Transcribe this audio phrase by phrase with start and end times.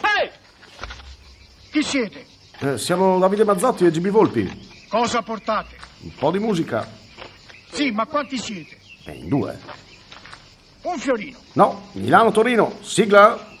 [0.00, 0.30] Ehi!
[1.70, 2.24] Chi siete?
[2.60, 4.86] Eh, siamo Davide Mazzotti e GB Volpi.
[4.88, 5.76] Cosa portate?
[6.00, 6.88] Un po' di musica.
[7.72, 8.78] Sì, ma quanti siete?
[9.04, 9.60] Eh, in due.
[10.84, 11.36] Un fiorino.
[11.52, 12.78] No, Milano-Torino.
[12.80, 13.51] Sigla.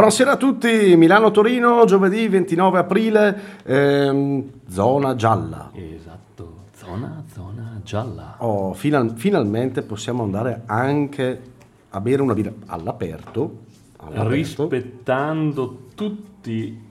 [0.00, 5.70] Buonasera a tutti, Milano-Torino, giovedì 29 aprile, ehm, zona gialla.
[5.74, 8.36] Esatto, zona, zona gialla.
[8.38, 11.42] Oh, final- finalmente possiamo andare anche
[11.90, 13.64] a bere una birra all'aperto.
[13.98, 14.28] all'aperto.
[14.30, 16.82] Rispettando tutti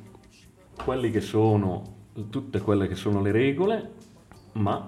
[0.83, 1.81] quelli che sono,
[2.29, 3.91] tutte quelle che sono le regole,
[4.51, 4.87] ma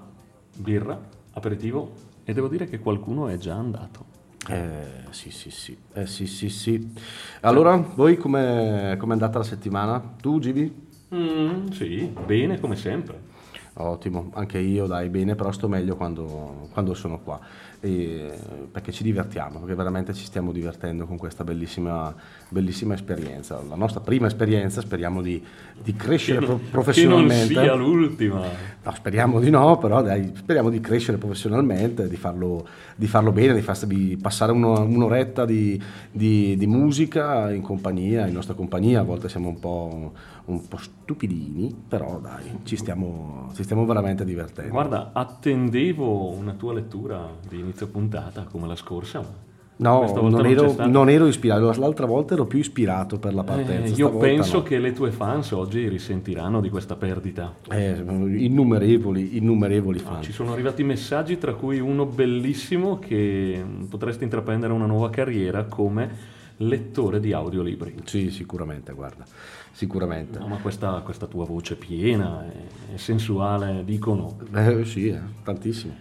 [0.57, 0.95] birra,
[1.31, 1.91] aperitivo
[2.23, 4.10] e devo dire che qualcuno è già andato.
[4.49, 5.77] Eh, sì, sì, sì.
[5.93, 6.93] Eh, sì, sì, sì.
[7.41, 10.01] Allora, voi come è andata la settimana?
[10.19, 10.89] Tu, Gibi?
[11.13, 13.29] Mm, sì, bene come sempre.
[13.73, 17.39] Ottimo, anche io dai bene, però sto meglio quando, quando sono qua,
[17.83, 18.31] E-
[18.71, 22.13] perché ci divertiamo, perché veramente ci stiamo divertendo con questa bellissima,
[22.47, 23.59] bellissima esperienza.
[23.67, 25.43] La nostra prima esperienza, speriamo di,
[25.81, 27.47] di crescere pro- professionalmente.
[27.47, 28.41] Che non sia l'ultima.
[28.83, 33.53] No, speriamo di no, però dai, speriamo di crescere professionalmente, di farlo, di farlo bene,
[33.59, 35.81] di, di passare uno- un'oretta di,
[36.11, 38.99] di- di musica in compagnia, in nostra compagnia.
[38.99, 40.13] A volte siamo un po',
[40.45, 44.71] un po' stupidini, però dai, ci stiamo, ci stiamo veramente divertendo.
[44.71, 49.49] Guarda, attendevo una tua lettura di inizio puntata come la scorsa.
[49.77, 53.93] no, non ero, non ero ispirato, l'altra volta ero più ispirato per la partenza.
[53.93, 54.63] Eh, io penso no.
[54.63, 57.55] che le tue fans oggi risentiranno di questa perdita.
[57.69, 58.03] Eh,
[58.45, 60.21] innumerevoli, innumerevoli Ah, fan.
[60.21, 66.09] ci sono arrivati messaggi, tra cui uno bellissimo che potresti intraprendere una nuova carriera come
[66.57, 67.95] lettore di audiolibri.
[68.03, 69.25] Sì, sicuramente, guarda,
[69.71, 70.37] sicuramente.
[70.37, 74.37] No, ma questa, questa tua voce piena e, e sensuale dicono.
[74.53, 75.95] Eh, sì, eh, tantissimo.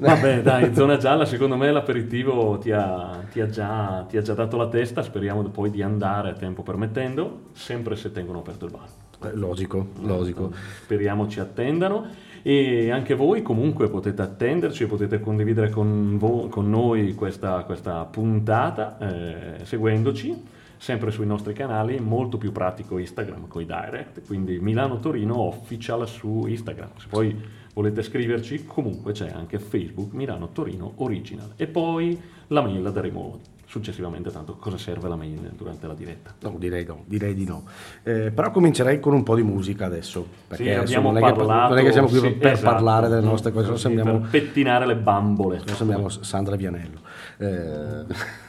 [0.00, 4.32] Vabbè, dai, zona gialla, secondo me l'aperitivo ti ha, ti ha già, ti ha già
[4.32, 8.70] dato la testa, speriamo poi di andare a tempo permettendo, sempre se tengono aperto il
[8.70, 8.86] bar.
[9.30, 10.52] Eh, Logico, logico.
[10.82, 12.06] Speriamo ci attendano
[12.42, 18.02] e anche voi comunque potete attenderci e potete condividere con, vo- con noi questa, questa
[18.06, 20.42] puntata eh, seguendoci
[20.80, 26.08] sempre sui nostri canali, molto più pratico Instagram con i direct, quindi Milano Torino Official
[26.08, 26.92] su Instagram.
[26.96, 27.38] Se poi
[27.74, 33.40] volete scriverci, comunque c'è anche Facebook Milano Torino Original e poi la mail la daremo
[33.66, 36.34] successivamente, tanto cosa serve la mail durante la diretta.
[36.40, 37.64] No, direi no, direi di no.
[38.02, 40.26] Eh, però comincerei con un po' di musica adesso.
[40.48, 42.52] Perché Sì, adesso abbiamo non, è che, parlato, non è che siamo qui sì, per
[42.52, 42.72] esatto.
[42.72, 45.60] parlare delle nostre cose, non sembriamo, per pettinare le bambole.
[45.64, 47.00] non sembriamo Sandra Vianello.
[47.36, 48.48] Eh,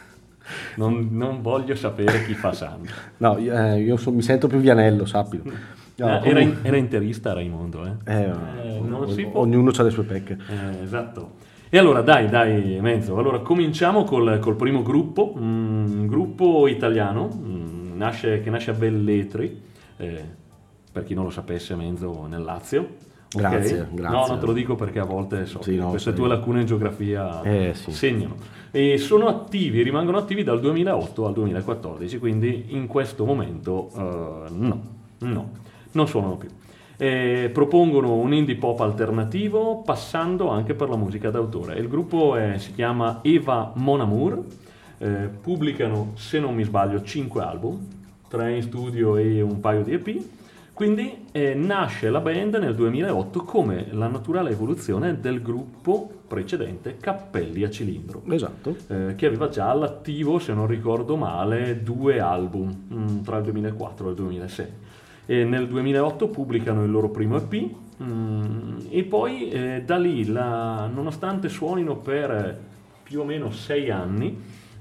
[0.76, 2.94] Non, non voglio sapere chi fa Sandra.
[3.18, 5.44] no, io, eh, io so- mi sento più Vianello, sappilo.
[5.96, 7.92] No, Eh, era, in- era interista Raimondo, eh?
[8.06, 8.82] eh, Eh,
[9.30, 9.42] può.
[9.42, 10.38] ognuno ha le sue pecche.
[10.50, 11.34] Eh, esatto.
[11.70, 17.96] E allora dai, dai, Menzo, allora cominciamo col, col primo gruppo, un gruppo italiano mm,
[17.98, 19.62] nasce- che nasce a Belletri,
[19.98, 20.24] eh,
[20.92, 22.88] per chi non lo sapesse Menzo nel Lazio.
[23.34, 24.18] Grazie, grazie.
[24.18, 26.18] No, non te lo dico perché a volte so, Sì, no, queste sì.
[26.18, 27.92] tue lacune in geografia Eh, sì.
[27.92, 28.36] segnano.
[28.72, 34.82] E sono attivi, rimangono attivi dal 2008 al 2014, quindi in questo momento eh, no,
[35.20, 35.50] no,
[35.92, 36.50] non suonano più.
[36.98, 41.76] Eh, propongono un indie pop alternativo passando anche per la musica d'autore.
[41.80, 44.44] Il gruppo è- si chiama Eva Mon Amour,
[45.00, 47.80] eh, pubblicano, se non mi sbaglio, 5 album,
[48.28, 50.22] 3 in studio e un paio di EP.
[50.82, 57.64] Quindi eh, nasce la band nel 2008 come la naturale evoluzione del gruppo precedente Cappelli
[57.64, 58.76] a cilindro, Esatto.
[58.88, 64.08] eh, che aveva già all'attivo, se non ricordo male, due album mm, tra il 2004
[64.08, 64.66] e il 2006.
[65.28, 67.70] E nel 2008 pubblicano il loro primo EP
[68.02, 72.60] mm, e poi eh, da lì, la- nonostante suonino per
[73.04, 74.36] più o meno sei anni,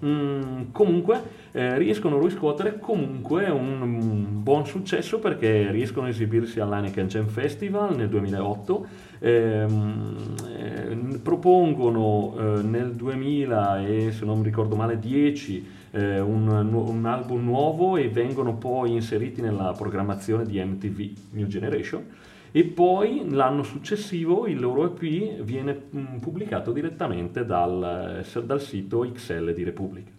[0.04, 7.08] mm, comunque eh, riescono a riscuotere comunque un, buon successo perché riescono a esibirsi all'Heineken
[7.08, 8.86] Jam Festival nel 2008
[9.18, 10.16] ehm,
[10.56, 17.44] eh, propongono eh, nel 2000 e se non ricordo male 10 eh, un, un album
[17.44, 22.04] nuovo e vengono poi inseriti nella programmazione di MTV New Generation
[22.52, 29.00] e poi l'anno successivo il loro EP viene mm, pubblicato direttamente dal, eh, dal sito
[29.12, 30.10] XL di Repubblica.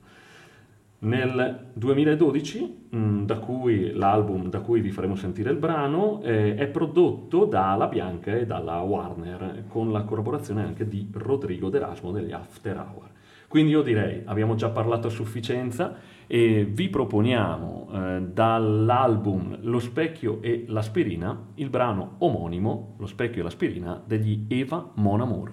[1.04, 6.68] Nel 2012, mh, da cui l'album da cui vi faremo sentire il brano, eh, è
[6.68, 12.77] prodotto dalla Bianca e dalla Warner, con la collaborazione anche di Rodrigo D'Erasmo degli After
[12.77, 13.10] Hour.
[13.48, 15.95] Quindi io direi, abbiamo già parlato a sufficienza
[16.33, 23.44] e vi proponiamo eh, dall'album Lo specchio e l'aspirina il brano omonimo Lo specchio e
[23.44, 25.51] l'aspirina degli Eva Mon Amour.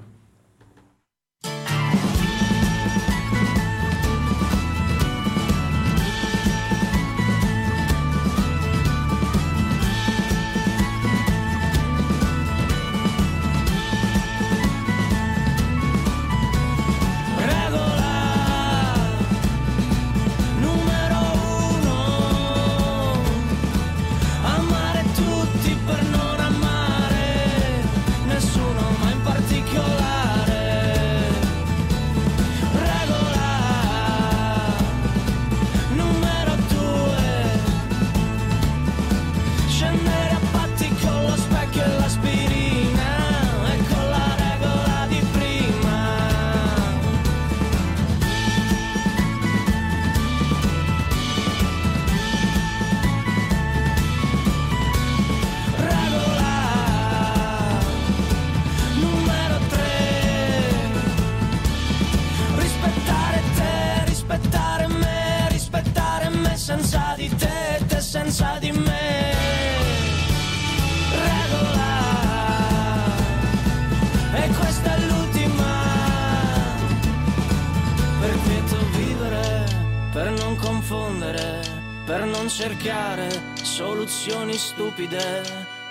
[82.08, 83.28] Per non cercare
[83.60, 85.42] soluzioni stupide,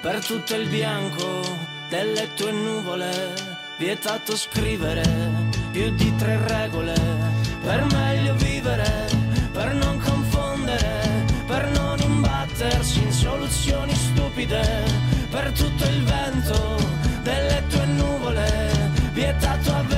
[0.02, 1.44] per tutto il bianco
[1.90, 3.36] delle tue nuvole,
[3.78, 5.04] vietato scrivere
[5.72, 6.96] più di tre regole,
[7.62, 9.06] per meglio vivere,
[9.52, 14.86] per non confondere, per non imbattersi in soluzioni stupide,
[15.30, 16.78] per tutto il vento
[17.22, 18.72] delle tue nuvole,
[19.14, 19.97] vietato avere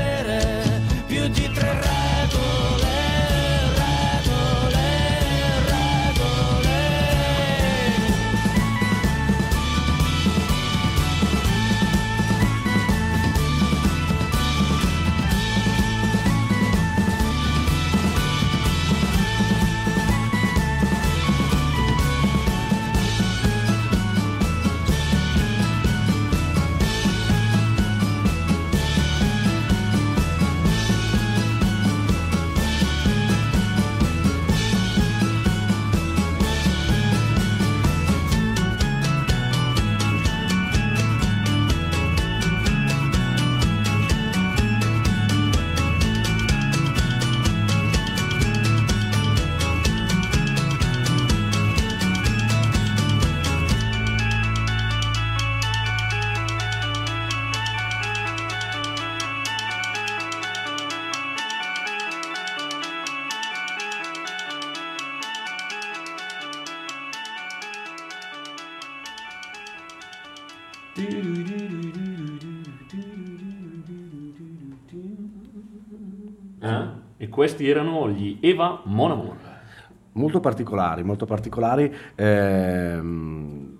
[77.39, 79.35] questi erano gli Eva Mon Amour.
[80.11, 81.89] Molto particolari, molto particolari.
[82.15, 83.77] ehm,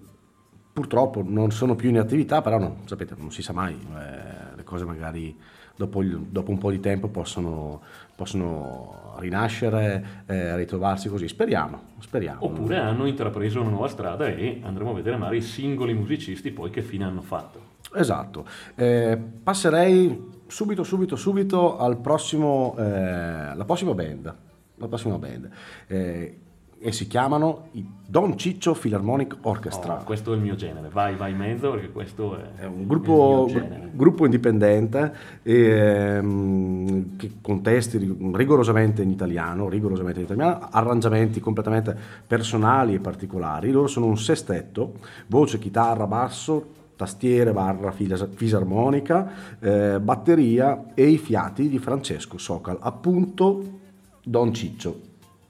[0.72, 4.64] purtroppo non sono più in attività, però no, sapete, non si sa mai, eh, le
[4.64, 5.38] cose magari
[5.76, 7.82] dopo, il- dopo un po' di tempo possono,
[8.16, 11.28] possono rinascere, eh, ritrovarsi così.
[11.28, 12.46] Speriamo, speriamo.
[12.46, 16.70] Oppure hanno intrapreso una nuova strada e andremo a vedere magari i singoli musicisti poi
[16.70, 17.60] che fine hanno fatto.
[17.94, 18.46] Esatto.
[18.76, 24.36] Eh, passerei subito, subito, subito al prossimo, eh, la prossima band.
[24.76, 25.50] La prossima band.
[25.88, 26.38] Eh,
[26.82, 30.00] e si chiamano i Don Ciccio Philharmonic Orchestra.
[30.00, 32.88] Oh, questo è il mio genere, vai, vai in mezzo perché questo è, È un
[32.88, 33.90] gruppo, genere.
[33.94, 41.96] gruppo indipendente ehm, che con testi rig- rigorosamente in italiano, rigorosamente in italiano, arrangiamenti completamente
[42.26, 43.72] personali e particolari.
[43.72, 44.94] Loro sono un sestetto,
[45.28, 53.80] voce, chitarra, basso, tastiere barra fisarmonica, eh, batteria e i fiati di Francesco Socal, appunto
[54.22, 55.00] Don Ciccio.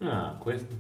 [0.02, 0.76] Ah, questo-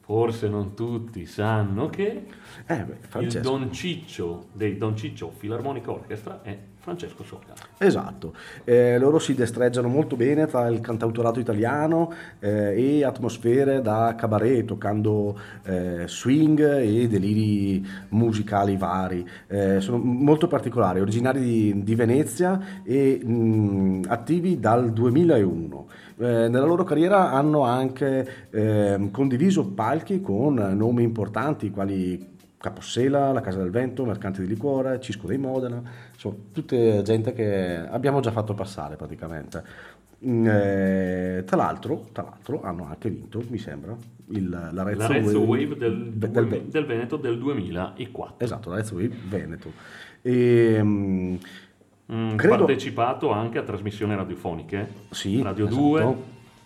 [0.00, 2.24] Forse non tutti sanno che
[2.66, 3.40] Eh, beh, il.
[3.42, 6.56] Don Ciccio dei Don Ciccio Philharmonic Orchestra è
[6.88, 7.52] Francesco Socca.
[7.76, 14.14] Esatto, Eh, loro si destreggiano molto bene tra il cantautorato italiano eh, e atmosfere da
[14.16, 19.26] cabaret, toccando eh, swing e deliri musicali vari.
[19.48, 25.86] Eh, sono molto particolari, originari di, di Venezia e mh, attivi dal 2001.
[26.20, 33.40] Eh, nella loro carriera hanno anche ehm, condiviso palchi con nomi importanti quali Capossela, la
[33.40, 35.80] Casa del Vento, Mercante di Liquore, Cisco dei Modena,
[36.12, 39.62] insomma, tutte gente che abbiamo già fatto passare praticamente.
[40.26, 43.96] Mm, eh, tra, l'altro, tra l'altro hanno anche vinto, mi sembra,
[44.30, 48.44] il, la Rezzo, La Rezzo Wave del, del- del- del Veneto del 2004.
[48.44, 49.72] esatto, la Rezzo Wave Veneto.
[50.22, 51.36] E, mm,
[52.10, 55.80] Mm, Credo- Partecipato anche a trasmissioni radiofoniche, Sì, Radio esatto.
[55.82, 56.16] 2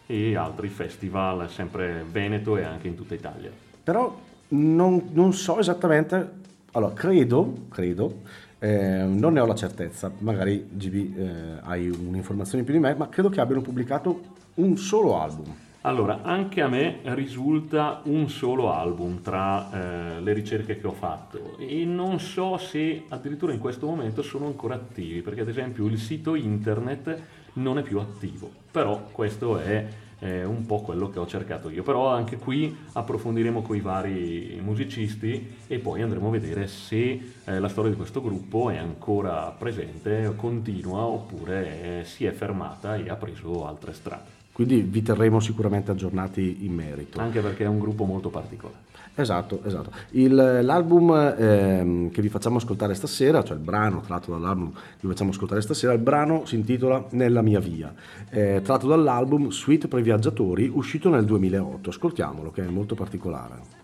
[0.07, 3.51] e altri festival sempre Veneto e anche in tutta Italia.
[3.83, 4.17] Però
[4.53, 6.41] non, non so esattamente,
[6.73, 8.21] allora credo, credo,
[8.59, 12.95] eh, non ne ho la certezza, magari GB eh, hai un'informazione in più di me,
[12.95, 14.21] ma credo che abbiano pubblicato
[14.55, 15.55] un solo album.
[15.85, 21.59] Allora, anche a me risulta un solo album tra eh, le ricerche che ho fatto.
[21.59, 25.99] E non so se addirittura in questo momento sono ancora attivi, perché ad esempio il
[25.99, 27.21] sito internet
[27.55, 29.85] non è più attivo, però questo è
[30.23, 34.61] eh, un po' quello che ho cercato io, però anche qui approfondiremo con i vari
[34.63, 39.55] musicisti e poi andremo a vedere se eh, la storia di questo gruppo è ancora
[39.57, 44.41] presente, continua oppure eh, si è fermata e ha preso altre strade.
[44.53, 47.19] Quindi vi terremo sicuramente aggiornati in merito.
[47.19, 48.91] Anche perché è un gruppo molto particolare.
[49.15, 49.91] Esatto, esatto.
[50.13, 55.09] Il- l'album ehm, che vi facciamo ascoltare stasera, cioè il brano tratto dall'album che vi
[55.09, 57.93] facciamo ascoltare stasera, il brano si intitola Nella mia via,
[58.31, 61.91] eh, tratto dall'album Suite per viaggiatori, uscito nel 2008.
[61.91, 63.81] Ascoltiamolo, che è molto particolare.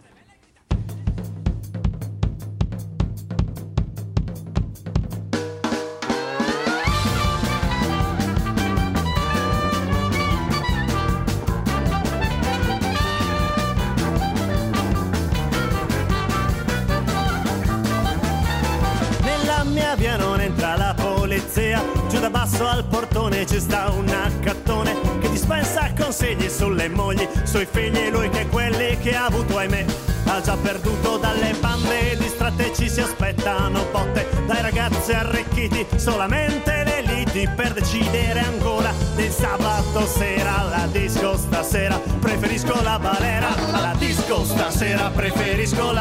[36.11, 43.55] Solamente le liti per decidere ancora del sabato sera alla disco stasera preferisco la balera
[43.73, 45.98] alla disco stasera preferisco la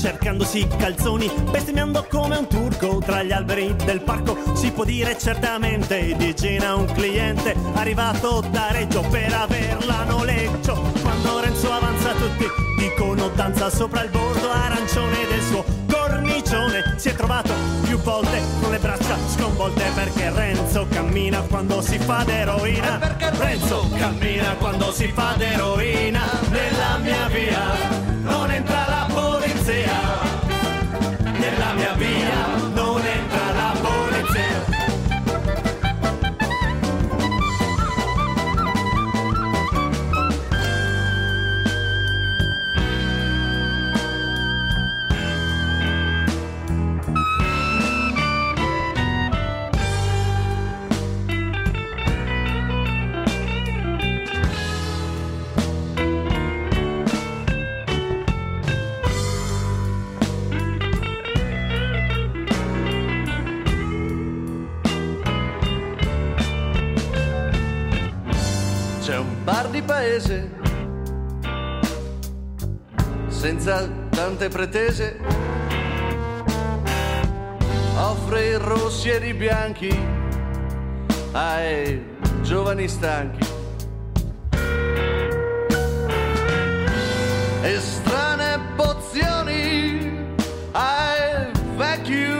[0.00, 4.34] cercandosi calzoni bestemmiando come un turco tra gli alberi del parco.
[4.54, 10.90] Si può dire certamente di Gina un cliente arrivato da Reggio per averla noleggio.
[11.02, 12.46] Quando Renzo avanza tutti
[12.78, 17.52] dicono danza sopra il bordo arancione del suo cornicione si è trovato
[17.82, 22.96] più volte con le braccia sconvolte perché Renzo cammina quando si fa d'eroina.
[22.96, 26.22] Perché Renzo cammina quando si fa d'eroina.
[26.48, 29.00] Nella mia via non entra la
[29.70, 30.18] polizia
[31.38, 32.59] nella mia via
[69.90, 70.48] paese
[73.26, 75.18] senza tante pretese.
[77.96, 79.92] Offre i rossi e i bianchi
[81.32, 82.00] ai
[82.42, 83.44] giovani stanchi.
[87.62, 90.34] E strane pozioni
[90.70, 92.39] ai vecchi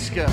[0.00, 0.24] bisca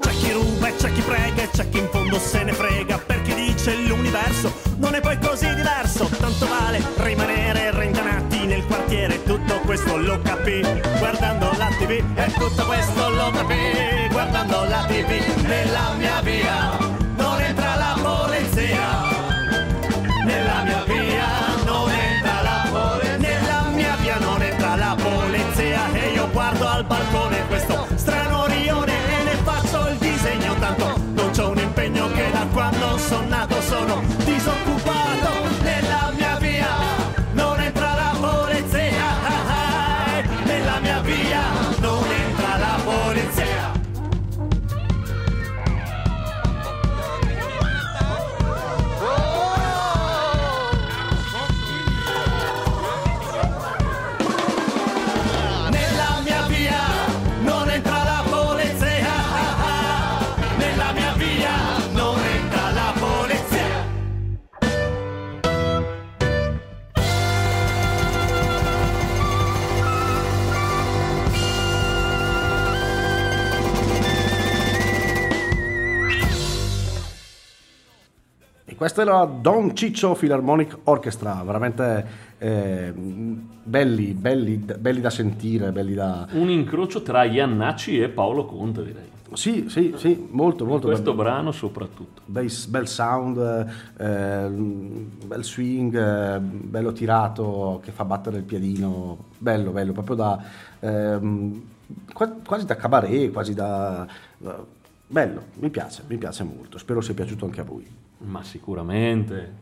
[0.00, 2.98] C'è chi ruba e c'è chi prega e c'è chi in fondo se ne frega
[2.98, 6.06] per chi dice l'universo non è poi così diverso.
[6.18, 10.60] Tanto vale rimanere rintanati nel quartiere tutto questo lo capì
[10.98, 16.91] guardando la tv e tutto questo lo capì guardando la tv nella mia via
[34.42, 34.81] sono disoccupato
[78.82, 82.04] Questa era Don Ciccio Philharmonic Orchestra, veramente
[82.38, 86.26] eh, belli, belli, belli da sentire, belli da...
[86.32, 89.04] Un incrocio tra Iannacci e Paolo Conte, direi.
[89.34, 91.22] Sì, sì, sì, molto, molto Questo bello.
[91.22, 92.22] brano soprattutto.
[92.24, 93.38] Bel, bel sound,
[93.98, 100.42] eh, bel swing, eh, bello tirato che fa battere il piedino, bello, bello, proprio da
[102.12, 104.04] qua- quasi da cabaret, quasi da,
[104.38, 104.80] da-
[105.12, 107.86] bello, mi piace, mi piace molto, spero sia piaciuto anche a voi.
[108.18, 109.52] Ma sicuramente.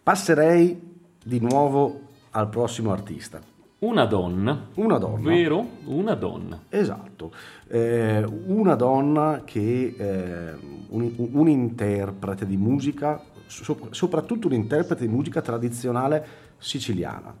[0.00, 0.80] Passerei
[1.24, 3.40] di nuovo al prossimo artista.
[3.80, 4.68] Una donna.
[4.74, 5.28] Una donna.
[5.28, 5.66] Vero?
[5.86, 6.62] Una donna.
[6.68, 7.32] Esatto,
[7.68, 10.54] Eh, una donna che eh,
[10.90, 16.24] un, un interprete di musica, so- soprattutto un interprete di musica tradizionale
[16.58, 17.34] siciliana.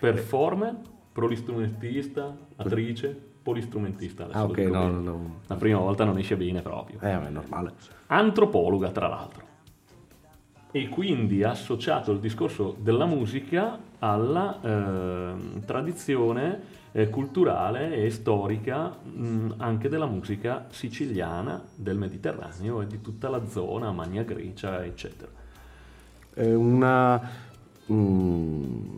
[0.00, 0.76] Performer,
[1.12, 4.24] polistrumentista, attrice, polistrumentista.
[4.24, 5.34] Adesso Ah, ok, no, no, no.
[5.46, 6.98] La prima volta non esce bene proprio.
[7.00, 7.72] Eh, è normale.
[8.06, 9.42] Antropologa, tra l'altro.
[10.72, 18.88] E quindi ha associato il discorso della musica alla ehm, tradizione eh, culturale e storica
[18.88, 25.30] mh, anche della musica siciliana, del Mediterraneo e di tutta la zona, Magna Grecia, eccetera.
[26.32, 27.20] È una
[27.92, 28.96] mm,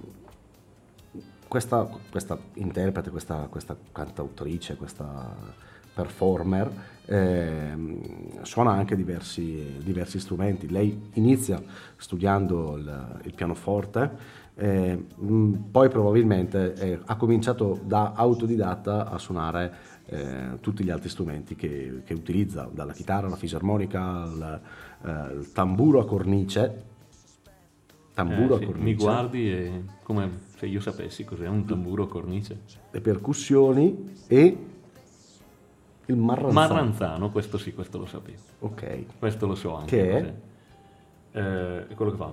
[1.48, 5.64] questa, questa interprete, questa, questa cantautrice, questa
[5.96, 6.70] performer
[7.06, 10.68] ehm, suona anche diversi, diversi strumenti.
[10.68, 11.62] Lei inizia
[11.96, 19.74] studiando il, il pianoforte, eh, mm, poi probabilmente eh, ha cominciato da autodidatta a suonare
[20.06, 24.60] eh, tutti gli altri strumenti che, che utilizza, dalla chitarra alla fisarmonica al
[25.02, 26.94] eh, il tamburo a cornice.
[28.16, 28.82] Tamburo Eh, sì, a cornice.
[28.84, 32.60] mi guardi e come se io sapessi cos'è un tamburo a cornice.
[32.90, 34.56] le percussioni e
[36.06, 36.52] il marranzano.
[36.52, 38.38] Marranzano, questo sì, questo lo sapevo.
[38.60, 39.18] Ok.
[39.18, 39.96] Questo lo so anche.
[39.96, 40.34] Che è?
[41.88, 42.32] Eh, quello che fa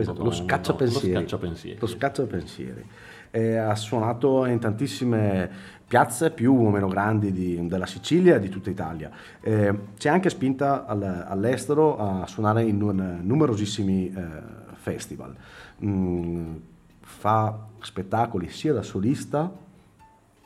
[0.00, 1.12] Esatto, lo dondo, scacciapensieri.
[1.14, 1.80] Lo scacciapensieri.
[1.80, 1.96] Lo sì.
[1.96, 2.86] scacciapensieri.
[3.34, 5.50] Eh, ha suonato in tantissime
[5.88, 9.10] piazze più o meno grandi di- della Sicilia e di tutta Italia.
[9.40, 14.22] Eh, è anche spinta al- all'estero a suonare in un- numerosissimi eh,
[14.74, 15.34] festival.
[15.82, 16.56] Mm,
[17.00, 19.50] fa spettacoli sia da solista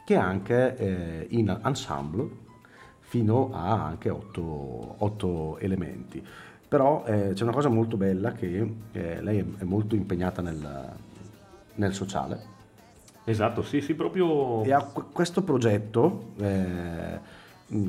[0.04, 2.28] che anche eh, in ensemble
[3.00, 6.24] fino a anche otto, otto elementi.
[6.68, 10.92] Però eh, c'è una cosa molto bella che eh, lei è molto impegnata nel,
[11.74, 12.54] nel sociale
[13.28, 14.62] Esatto, sì, sì, proprio...
[14.62, 17.18] e ha qu- questo progetto eh,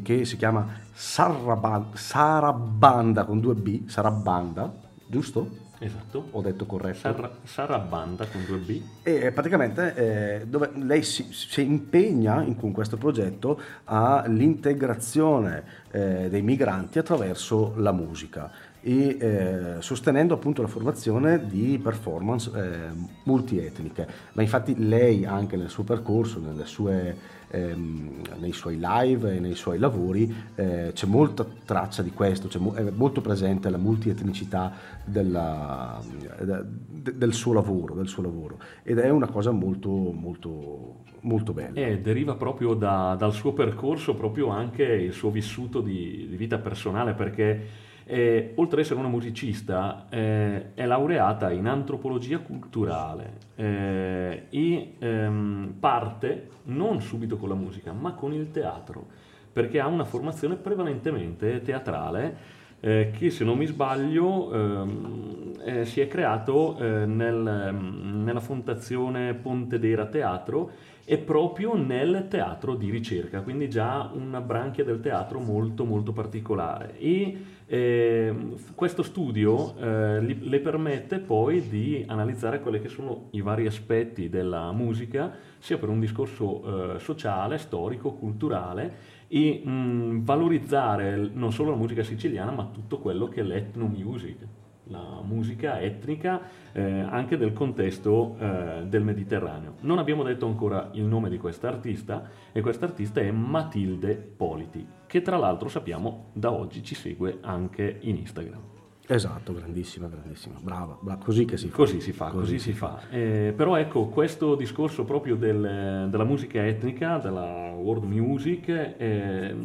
[0.02, 4.74] che si chiama Sarraban- Sarabanda con due B, Sarabanda,
[5.06, 5.66] giusto?
[5.80, 6.30] Esatto.
[6.32, 6.98] Ho detto corretto?
[6.98, 8.82] Sar- Sarabanda con due B.
[9.04, 9.94] E praticamente
[10.42, 17.74] eh, dove lei si, si impegna in, con questo progetto all'integrazione eh, dei migranti attraverso
[17.78, 18.50] la musica
[18.88, 24.08] e eh, sostenendo appunto la formazione di performance eh, multietniche.
[24.32, 27.18] Ma infatti lei anche nel suo percorso, sue,
[27.50, 32.76] ehm, nei suoi live e nei suoi lavori eh, c'è molta traccia di questo, mo-
[32.76, 34.72] è molto presente la multietnicità
[35.04, 36.02] della,
[36.40, 41.78] de- del, suo lavoro, del suo lavoro ed è una cosa molto molto molto bella.
[41.78, 46.58] E deriva proprio da- dal suo percorso, proprio anche il suo vissuto di, di vita
[46.58, 54.46] personale, perché eh, oltre ad essere una musicista eh, è laureata in antropologia culturale eh,
[54.50, 59.06] e ehm, parte non subito con la musica, ma con il teatro,
[59.52, 62.56] perché ha una formazione prevalentemente teatrale.
[62.80, 69.34] eh, che se non mi sbaglio ehm, eh, si è creato eh, nel- nella fondazione
[69.34, 70.72] Pontedera Teatro
[71.04, 77.00] e proprio nel teatro di ricerca, quindi già una branchia del teatro molto molto particolare.
[77.00, 83.68] E ehm, questo studio eh, le permette poi di analizzare quelli che sono i vari
[83.68, 91.52] aspetti della musica, sia per un discorso eh, sociale, storico, culturale e mh, valorizzare non
[91.52, 94.48] solo la musica siciliana, ma tutto quello che è l'ethno music
[94.90, 99.76] la musica etnica eh, anche del contesto eh, del Mediterraneo.
[99.82, 104.86] Non abbiamo detto ancora il nome di questa artista e questa artista è Matilde Politi,
[105.06, 108.77] che tra l'altro sappiamo da oggi ci segue anche in Instagram.
[109.10, 111.78] Esatto, grandissima, grandissima, brava, brava, così che si fa.
[111.78, 113.00] Così si fa, così, si fa.
[113.10, 119.56] Eh, però ecco, questo discorso proprio del- della musica etnica, della world music, eh,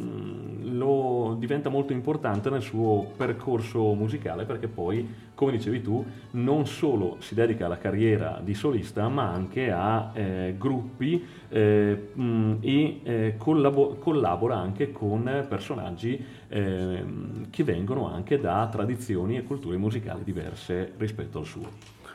[0.62, 7.16] lo diventa molto importante nel suo percorso musicale perché poi, come dicevi tu, non solo
[7.18, 11.20] si dedica alla carriera di solista, ma anche a eh, gruppi
[11.52, 19.36] eh, mh, e eh, collabo- collabora anche con personaggi ehm, che vengono anche da tradizioni
[19.36, 21.68] e culture musicali diverse rispetto al suo.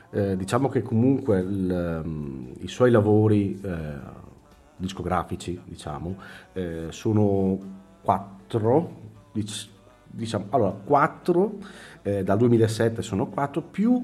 [0.09, 4.25] Eh, diciamo che comunque il, um, i suoi lavori eh,
[4.77, 6.15] discografici, diciamo,
[6.53, 7.59] eh, sono
[8.01, 8.91] quattro,
[9.33, 9.67] dic-
[10.05, 11.57] diciamo, allora quattro,
[12.01, 14.01] eh, dal 2007 sono quattro, più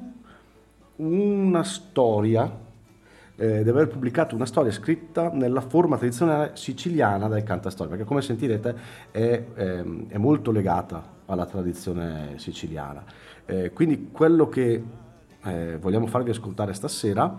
[0.98, 2.63] una storia,
[3.36, 8.22] eh, di aver pubblicato una storia scritta nella forma tradizionale siciliana del cantastoria, perché come
[8.22, 8.76] sentirete
[9.12, 13.04] è, ehm, è molto legata alla tradizione siciliana.
[13.46, 14.84] Eh, quindi quello che
[15.44, 17.38] eh, vogliamo farvi ascoltare stasera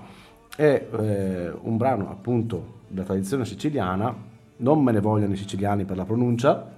[0.56, 4.14] è eh, un brano appunto della tradizione siciliana,
[4.56, 6.72] non me ne vogliono i siciliani per la pronuncia,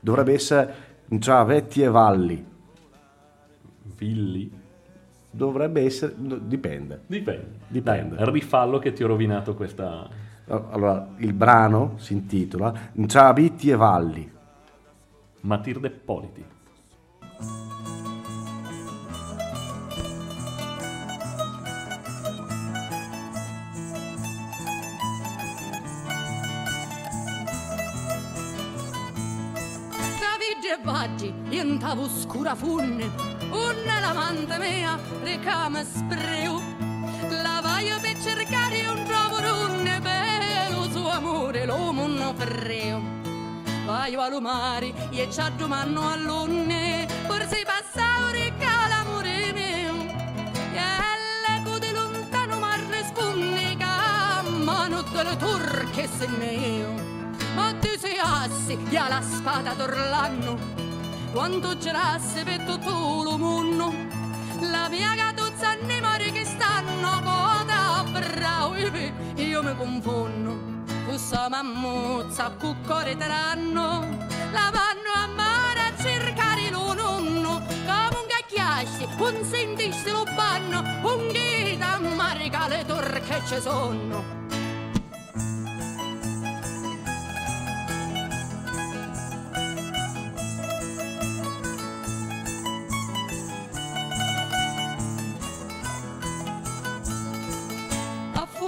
[0.00, 0.74] dovrebbe essere
[1.06, 2.46] Giavetti e Valli,
[3.96, 4.66] Villi?
[5.30, 7.00] Dovrebbe essere, no, dipende.
[7.06, 7.58] Dipende.
[7.68, 8.16] Dipende.
[8.16, 10.08] Dai, rifallo che ti ho rovinato questa...
[10.46, 14.32] Allora, il brano si intitola Giavitti e Valli.
[15.40, 16.44] Matilde Politi.
[30.70, 33.37] E vaggi, in tavo scura funne,
[33.88, 36.60] una lamante mia, recame spreu.
[37.42, 43.00] La vaio per cercare un trovo runne, per lo suo amore l'uomo non freo.
[43.86, 49.94] Vaio a lumari, e ci addomanno all'unne, forse passavo ricca l'amore mio.
[50.74, 50.84] E
[51.46, 57.06] l'eco di lontano mi risponde, che mano delle turche se mio.
[57.54, 60.58] Ma tu sei assi, e la spada d'Orlando,
[61.32, 63.92] quanto girasse per tutto il mondo.
[64.60, 68.74] La mia gatuzza ne mare che stanno, coda bravo,
[69.36, 70.56] io mi confondo.
[71.06, 74.00] Questa mammuzza, cuccore teranno,
[74.52, 77.62] la vanno a mare a cercare lo nonno.
[77.86, 78.26] Come un
[79.18, 84.47] un sentisci lo banno, un ghita a mare che le turche ci sono.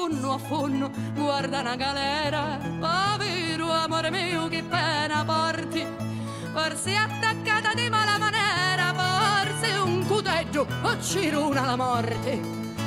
[0.01, 5.85] Affonno, affonno, guarda una galera, povero amore mio che pena porti,
[6.55, 12.41] forse attaccata di mala maniera, forse un cuteggio o ciruna la morte.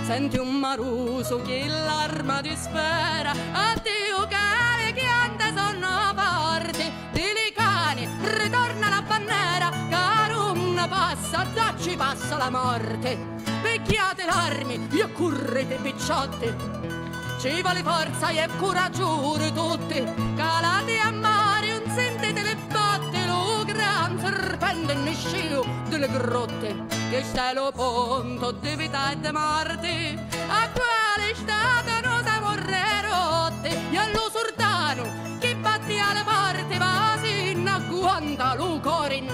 [0.05, 9.03] Senti un maruso che l'arma dispera, addio cane che anda sonno forte, delicani, ritorna la
[9.07, 13.31] bandiera, caro una passa, dacci passa la morte.
[13.61, 17.02] Picchiate l'armi, io correte picciotte,
[17.43, 20.01] ci vuole forza e coraggio tutti,
[20.33, 27.21] calate a mare, non sentite le botte, lo gran serpente nescio, del le grotte, che
[27.21, 33.97] sta lo punto di vita e di morte, a quale stato non siamo rotte, e
[33.97, 35.03] allo sordano
[35.39, 39.29] che batti alle porte, va sinna quanta lo cuore in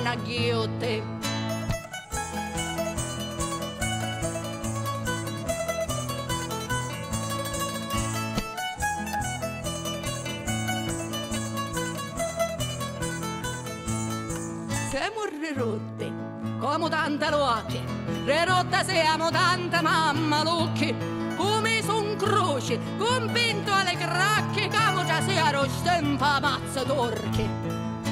[15.50, 16.14] Siamo rirotte,
[16.60, 17.82] come tante luocche,
[18.24, 20.96] rirotte siamo tante mamma lucchi,
[21.36, 27.50] come son croce, convinto alle cracche, come già si arrostempa mazza torche.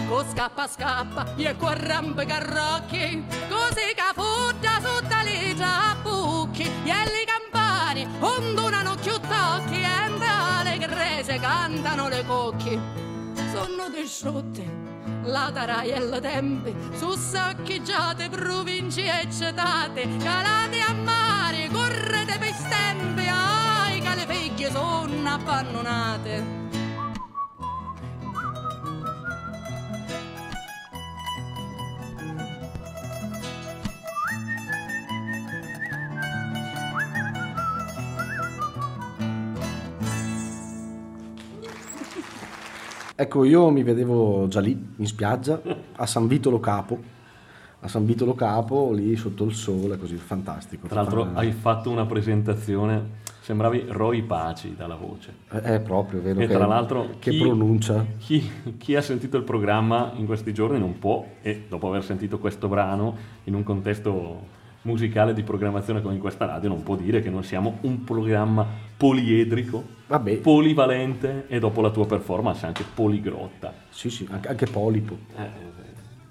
[0.07, 7.23] Co scappa scappa, e qua rampe carrocchi, così che fuggia sotto le giappucchi, e le
[7.27, 13.05] campane ondunano chiuttocchi, e dalle grese cantano le cocchi.
[13.57, 14.63] Sono disciutte,
[15.23, 23.27] la taraia e le tempe, su saccheggiate province eccetate, calate a mare, correte per stempe,
[23.27, 26.66] ai che le figlie sono abbandonate.
[43.19, 45.59] Ecco, io mi vedevo già lì, in spiaggia,
[45.95, 47.01] a San Vitolo Capo,
[47.79, 50.85] a San Vitolo Capo, lì sotto il sole, così, fantastico.
[50.85, 53.03] Tra l'altro hai fatto una presentazione,
[53.41, 55.33] sembravi Roy Paci dalla voce.
[55.49, 58.05] È è proprio, vero E che, tra l'altro che chi- pronuncia.
[58.19, 62.37] Chi, chi ha sentito il programma in questi giorni non può, e dopo aver sentito
[62.37, 64.55] questo brano in un contesto
[64.87, 68.65] musicale di programmazione come in questa radio, non può dire che non siamo un programma
[68.95, 73.73] poliedrico, Vabbè, polivalente e dopo la tua performance anche poliglotta.
[73.89, 75.17] sì, sì, anche, anche Polipo.
[75.37, 75.75] Eh,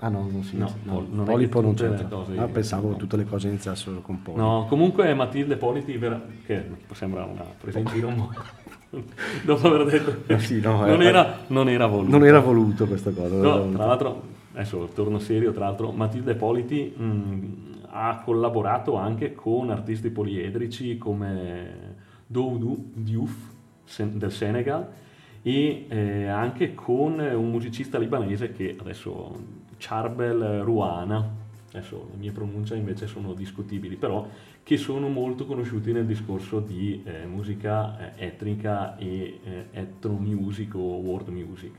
[0.01, 2.05] Ah no, non si No, pol- non Polipo che non c'entra.
[2.07, 2.93] cose- Ah, pensavo no.
[2.93, 4.43] che tutte le cose iniziassero con Polipo.
[4.43, 8.13] No, comunque Matilde Politi, vera- che sembra una presa in giro,
[9.45, 12.11] dopo aver detto Eh sì, no, non, eh, era, non era voluto.
[12.11, 13.35] Non era voluto questa cosa.
[13.37, 19.71] No, tra l'altro, adesso torno serio, tra l'altro Matilde Politi mh, ha collaborato anche con
[19.71, 21.95] artisti poliedrici come
[22.27, 23.55] Doudou Diouf
[23.99, 24.89] del Senegal
[25.43, 31.25] e eh, anche con un musicista libanese che adesso Charbel Rouana,
[31.69, 34.29] adesso le mie pronunce invece sono discutibili, però
[34.63, 40.75] che sono molto conosciuti nel discorso di eh, musica eh, etnica e eh, ethno music
[40.75, 41.75] o world music.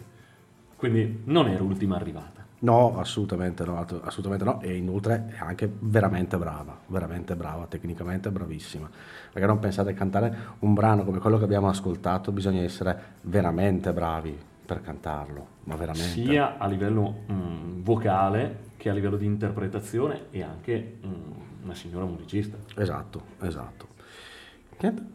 [0.77, 2.46] Quindi non è l'ultima arrivata.
[2.59, 4.61] No, assolutamente no, assolutamente no.
[4.61, 8.89] E inoltre è anche veramente brava, veramente brava, tecnicamente bravissima.
[9.31, 13.93] Perché non pensate a cantare un brano come quello che abbiamo ascoltato, bisogna essere veramente
[13.93, 16.09] bravi per cantarlo, ma veramente.
[16.09, 22.05] sia a livello mm, vocale che a livello di interpretazione e anche mm, una signora
[22.05, 22.57] musicista.
[22.75, 23.95] Esatto, esatto.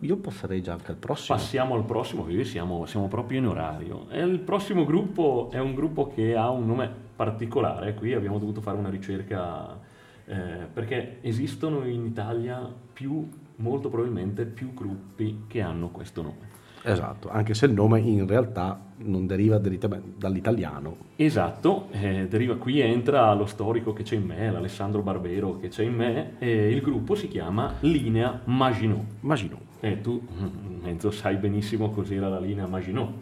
[0.00, 1.37] Io passerei già anche al prossimo.
[1.37, 4.09] Passiamo al prossimo, qui siamo, siamo proprio in orario.
[4.11, 8.61] E il prossimo gruppo è un gruppo che ha un nome particolare, qui abbiamo dovuto
[8.61, 9.78] fare una ricerca
[10.24, 16.50] eh, perché esistono in Italia più, molto probabilmente più gruppi che hanno questo nome.
[16.85, 20.96] Esatto, anche se il nome in realtà non deriva direttamente dall'italiano.
[21.14, 25.85] Esatto, eh, deriva, qui entra lo storico che c'è in me, l'Alessandro Barbero che c'è
[25.85, 29.04] in me, e il gruppo si chiama Linea Maginot.
[29.20, 33.12] Maginot, E tu, mm, Enzo, sai benissimo cos'era la linea Maginot.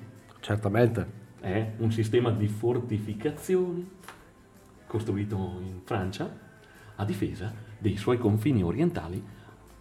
[0.40, 1.19] certamente.
[1.40, 3.88] È un sistema di fortificazioni
[4.86, 6.28] costruito in Francia
[6.96, 9.24] a difesa dei suoi confini orientali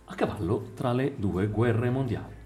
[0.05, 2.37] a cavallo tra le due guerre mondiali.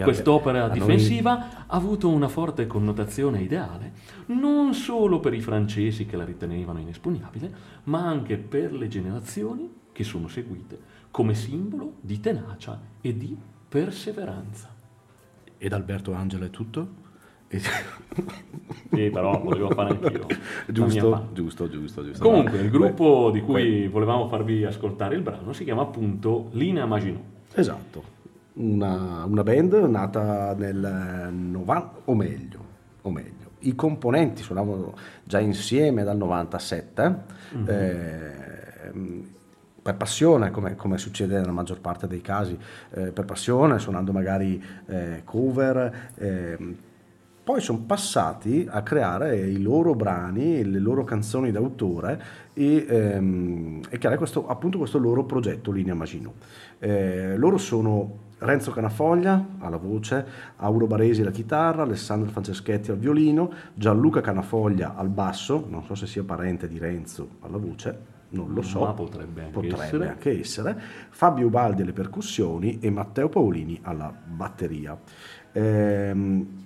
[0.00, 3.92] Quest'opera a noi- difensiva ha avuto una forte connotazione ideale
[4.26, 7.52] non solo per i francesi che la ritenevano inespugnabile,
[7.84, 13.36] ma anche per le generazioni che sono seguite come simbolo di tenacia e di
[13.68, 14.72] perseveranza.
[15.58, 17.00] Ed Alberto Angela è tutto?
[17.58, 20.26] Sì, però volevo fare anch'io.
[20.68, 22.22] giusto, giusto, giusto, giusto.
[22.22, 26.84] Comunque, il gruppo que- di cui volevamo farvi ascoltare il brano si chiama appunto Linea
[26.84, 27.22] Maginot.
[27.54, 28.02] Esatto,
[28.54, 32.58] una, una band nata nel 90, o meglio,
[33.02, 37.16] o meglio, i componenti suonavano già insieme dal 97,
[37.66, 39.30] ehm,
[39.82, 42.56] per passione, come, come succede nella maggior parte dei casi,
[42.90, 46.10] eh, per passione, suonando magari eh, cover.
[47.44, 53.98] Poi sono passati a creare i loro brani, le loro canzoni d'autore e, ehm, e
[53.98, 56.34] creare questo, appunto questo loro progetto Linea Maginot.
[56.78, 60.24] Eh, loro sono Renzo Canafoglia alla voce,
[60.56, 66.06] Auro Baresi alla chitarra, Alessandro Franceschetti al violino, Gianluca Canafoglia al basso, non so se
[66.06, 67.98] sia parente di Renzo alla voce,
[68.30, 70.08] non lo so, Ma potrebbe anche potrebbe essere.
[70.08, 74.96] anche essere, Fabio Ubaldi alle percussioni e Matteo Paolini alla batteria.
[75.52, 76.61] Ehm,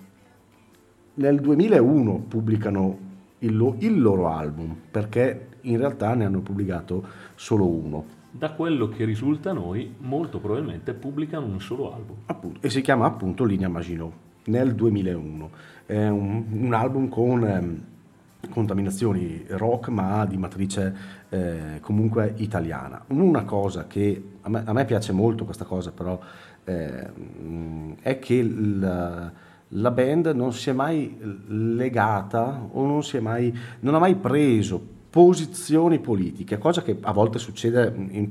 [1.16, 2.98] nel 2001 pubblicano
[3.40, 8.04] il, lo- il loro album, perché in realtà ne hanno pubblicato solo uno.
[8.30, 12.16] Da quello che risulta a noi, molto probabilmente pubblicano un solo album.
[12.26, 14.12] appunto, e si chiama appunto Linea Maginot
[14.44, 15.50] nel 2001.
[15.86, 17.82] È un, un album con ehm,
[18.50, 20.94] contaminazioni rock ma di matrice
[21.30, 23.02] eh, comunque italiana.
[23.08, 26.18] Una cosa che a me, a me piace molto questa cosa però
[26.64, 27.08] eh,
[28.02, 29.32] è che il-
[29.70, 35.98] la band non si è mai legata o non, mai, non ha mai preso posizioni
[35.98, 38.28] politiche, cosa che a volte succede, in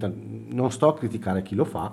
[0.49, 1.91] non sto a criticare chi lo fa,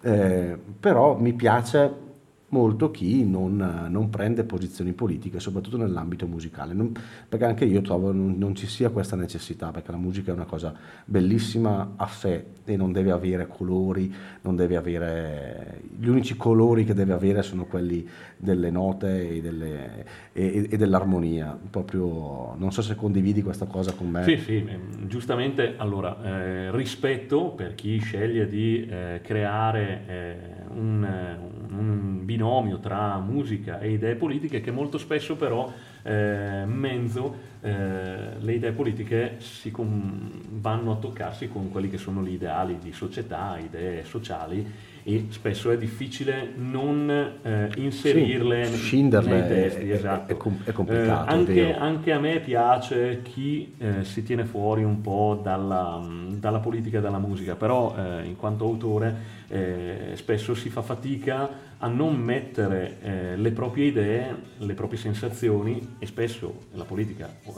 [0.00, 2.10] eh, però mi piace
[2.52, 6.92] molto chi non, non prende posizioni politiche, soprattutto nell'ambito musicale, Non-
[7.28, 10.44] perché anche io trovo non, non ci sia questa necessità, perché la musica è una
[10.44, 10.74] cosa
[11.06, 14.12] bellissima a sé e non deve avere colori,
[14.42, 15.80] non deve avere...
[15.98, 21.58] gli unici colori che deve avere sono quelli delle note e, delle- e- e dell'armonia,
[21.70, 24.24] proprio non so se condividi questa cosa con me.
[24.24, 30.36] Sì, sì, ehm, giustamente, allora, eh, rispetto per chi sceglie di eh, creare eh,
[30.68, 31.38] un, eh,
[31.74, 32.40] un binomio
[32.80, 39.38] tra musica e idee politiche che molto spesso però eh, mezzo eh, le idee politiche
[39.70, 45.26] com- vanno a toccarsi con quelli che sono gli ideali di società, idee sociali e
[45.30, 47.10] spesso è difficile non
[47.42, 50.32] eh, inserirle Sì, scinderle nei testi, è- esatto.
[50.32, 55.00] è è complicato, è anche, anche a me piace chi eh, si tiene fuori un
[55.00, 60.68] po' dalla, dalla politica e dalla musica, però eh, in quanto autore eh, spesso si
[60.68, 66.84] fa fatica a non mettere eh, le proprie idee, le proprie sensazioni e spesso la
[66.84, 67.50] politica eh,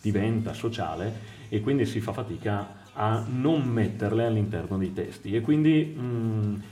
[0.00, 5.84] diventa sociale e quindi si fa fatica a non metterle all'interno dei testi e quindi
[5.84, 6.62] mh,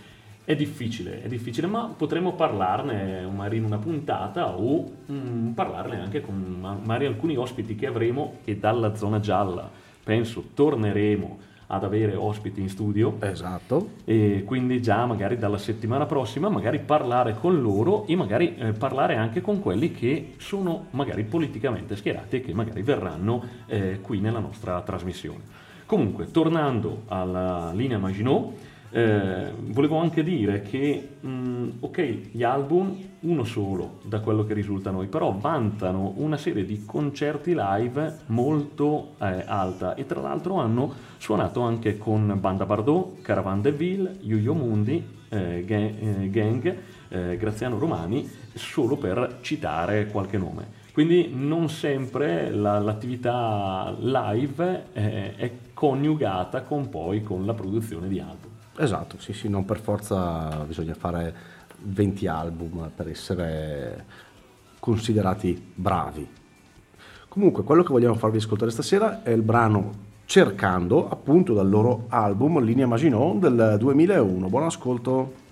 [0.49, 4.83] è difficile, è difficile, ma potremmo parlarne magari in una puntata o
[5.13, 9.71] mm, parlarne anche con ma- magari alcuni ospiti che avremo e dalla zona gialla,
[10.03, 13.91] penso, torneremo ad avere ospiti in studio Esatto.
[14.07, 19.17] e quindi già magari dalla settimana prossima magari parlare con loro e magari eh, parlare
[19.17, 24.39] anche con quelli che sono magari politicamente schierati e che magari verranno eh, qui nella
[24.39, 25.67] nostra trasmissione.
[25.85, 33.45] Comunque, tornando alla linea Maginot, eh, volevo anche dire che, mh, ok, gli album, uno
[33.45, 39.15] solo da quello che risulta a noi, però vantano una serie di concerti live molto
[39.21, 44.55] eh, alta e tra l'altro hanno suonato anche con Banda Bardot, Caravan de Ville, Yo-Yo
[44.55, 46.77] Mundi, eh, eh, Gang,
[47.09, 50.77] eh, Graziano Romani, solo per citare qualche nome.
[50.93, 58.48] Quindi non sempre la- l'attività live è coniugata con poi con la produzione di album.
[58.81, 61.35] Esatto, sì, sì, non per forza bisogna fare
[61.83, 64.05] 20 album per essere
[64.79, 66.27] considerati bravi.
[67.27, 72.61] Comunque, quello che vogliamo farvi ascoltare stasera è il brano Cercando, appunto dal loro album
[72.61, 74.49] Linea Maginot del 2001.
[74.49, 75.48] Buon ascolto.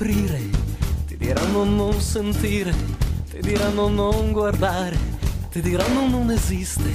[0.00, 0.40] Non aprire,
[1.06, 2.74] ti diranno non sentire,
[3.30, 4.96] ti diranno non guardare,
[5.50, 6.90] ti diranno non esiste,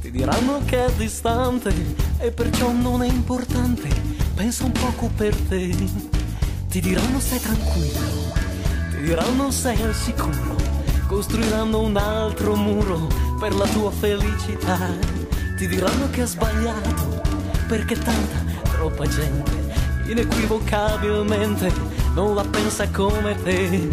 [0.00, 1.72] ti diranno che è distante
[2.18, 3.88] e perciò non è importante,
[4.34, 5.74] pensa un poco per te,
[6.68, 8.32] ti diranno stai tranquillo,
[8.90, 10.56] ti diranno sei al sicuro,
[11.06, 13.08] costruiranno un altro muro
[13.40, 14.78] per la tua felicità,
[15.56, 17.22] ti diranno che è sbagliato
[17.66, 19.56] perché tanta, troppa gente
[20.08, 23.88] inequivocabilmente non la pensa come te.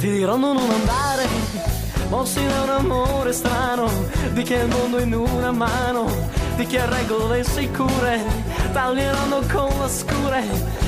[0.00, 1.28] Ti diranno non andare,
[2.08, 3.88] mossi da un amore strano,
[4.32, 6.06] di chi ha il mondo in una mano,
[6.56, 8.24] di chi ha regole sicure,
[8.72, 10.42] taglieranno con la scure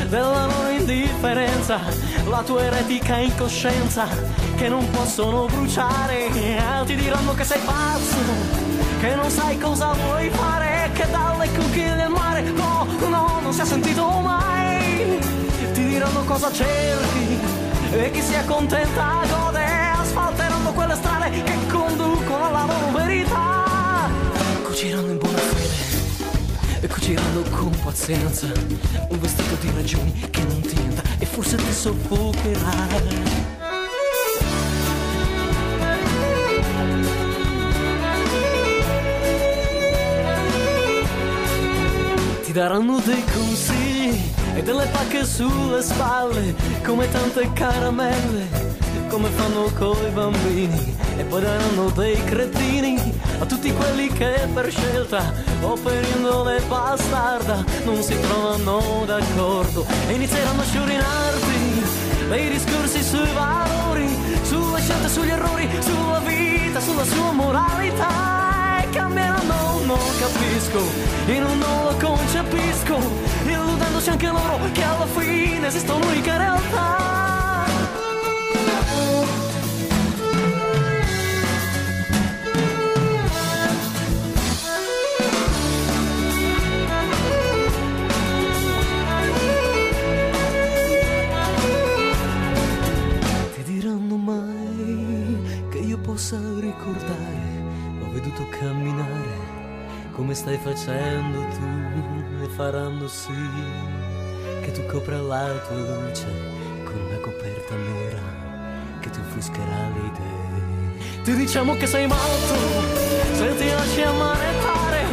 [0.09, 1.79] della loro indifferenza,
[2.29, 4.09] la tua eretica incoscienza,
[4.57, 10.31] che non possono bruciare, Ah, ti diranno che sei pazzo che non sai cosa vuoi
[10.31, 15.41] fare, che dalle conchiglie al mare, no, no, non si è sentito mai.
[16.03, 17.38] Diranno cosa cerchi
[17.93, 24.11] e chi si accontenta gode, asfalteranno quelle strade che conducono alla loro verità.
[24.65, 28.48] Cuciranno in buona fede e cuciranno con pazienza
[29.11, 32.71] un vestito di ragioni che non tienta e forse ti soffocherà.
[42.42, 48.48] Ti daranno dei consigli e delle pacche sulle spalle, come tante caramelle,
[49.09, 55.33] come fanno coi bambini, e poi daranno dei cretini a tutti quelli che per scelta
[55.61, 55.79] o
[56.15, 59.85] indole bastarda non si trovano d'accordo.
[60.09, 61.83] E inizieranno a sciorinarti
[62.29, 64.09] dei discorsi sui valori,
[64.42, 70.80] sulle scelte, sugli errori, sulla vita, sulla sua moralità e cambieranno, non capisco,
[71.26, 72.98] io non lo concepisco,
[73.46, 77.10] illudendosi anche loro che alla fine esistono unica realtà.
[93.54, 99.42] Ti diranno mai che io possa ricordare, ho veduto camminare
[100.23, 103.33] come stai facendo tu e faranno sì
[104.62, 106.27] che tu copra la tua luce
[106.85, 108.23] con una coperta nera
[109.00, 111.23] che ti offuscherà le idee.
[111.25, 112.54] Ti diciamo che sei matto
[113.33, 115.06] se ti lasci ammanettare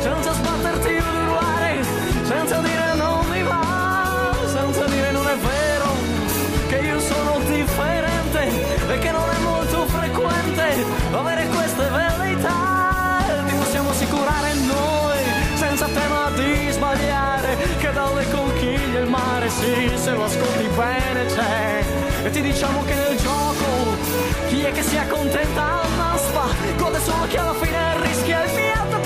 [0.00, 1.84] senza sbatterti o urlare,
[2.24, 2.75] senza dire
[15.76, 21.84] senza tema di sbagliare, che dalle conchiglie il mare sì, se lo ascolti bene c'è.
[22.24, 23.94] E ti diciamo che nel gioco
[24.48, 26.46] chi è che si accontenta al maspa,
[26.78, 29.00] gode solo chi alla fine rischia il fiato e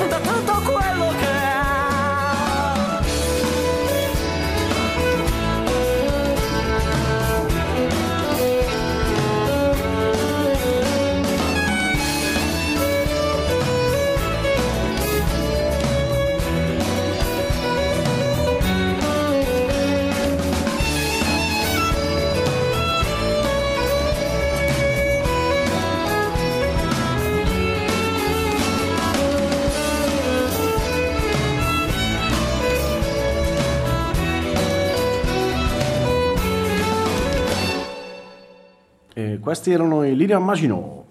[39.41, 41.07] questi erano i Lilian Maginot.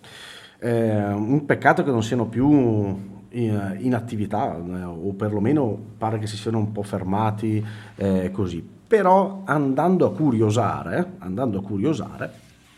[0.60, 2.50] Eh, un peccato che non siano più
[3.30, 7.66] in, in attività, eh, o perlomeno pare che si siano un po' fermati
[7.96, 8.68] eh, così.
[8.88, 12.32] Però andando a curiosare, andando a curiosare,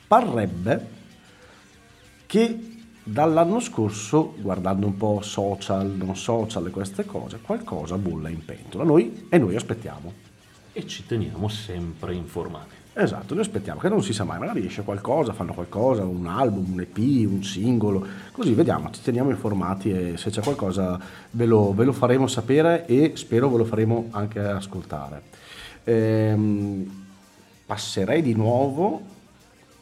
[0.08, 1.00] parrebbe
[2.26, 2.60] che
[3.04, 8.84] dall'anno scorso, guardando un po' social, non social e queste cose, qualcosa bolla in pentola.
[8.84, 10.14] Noi, e noi aspettiamo.
[10.74, 12.81] E ci teniamo sempre informati.
[12.94, 16.74] Esatto, noi aspettiamo che non si sa mai, magari esce qualcosa, fanno qualcosa, un album,
[16.74, 21.00] un EP, un singolo, così vediamo, ci teniamo informati e se c'è qualcosa
[21.32, 25.22] ve lo, ve lo faremo sapere e spero ve lo faremo anche ascoltare.
[25.86, 27.06] Ehm,
[27.66, 29.02] passerei di nuovo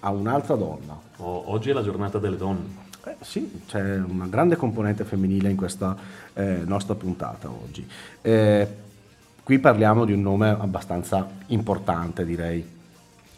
[0.01, 0.95] a un'altra donna.
[1.17, 2.87] O- oggi è la giornata delle donne.
[3.05, 5.97] Eh, sì, c'è una grande componente femminile in questa
[6.33, 7.87] eh, nostra puntata oggi.
[8.21, 8.67] Eh,
[9.41, 12.77] qui parliamo di un nome abbastanza importante, direi.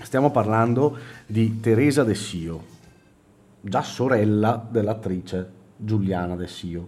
[0.02, 2.64] Stiamo parlando di Teresa De Sio,
[3.62, 6.88] già sorella dell'attrice Giuliana De Sio.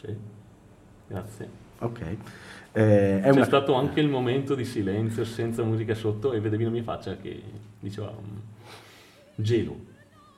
[0.00, 0.14] Sì.
[1.08, 1.48] Grazie.
[1.80, 2.00] Ok.
[2.74, 6.64] Eh, è C'è una- stato anche il momento di silenzio senza musica sotto e vedevi
[6.64, 7.42] la mia faccia che
[7.80, 8.36] diceva mm,
[9.36, 9.76] gelo.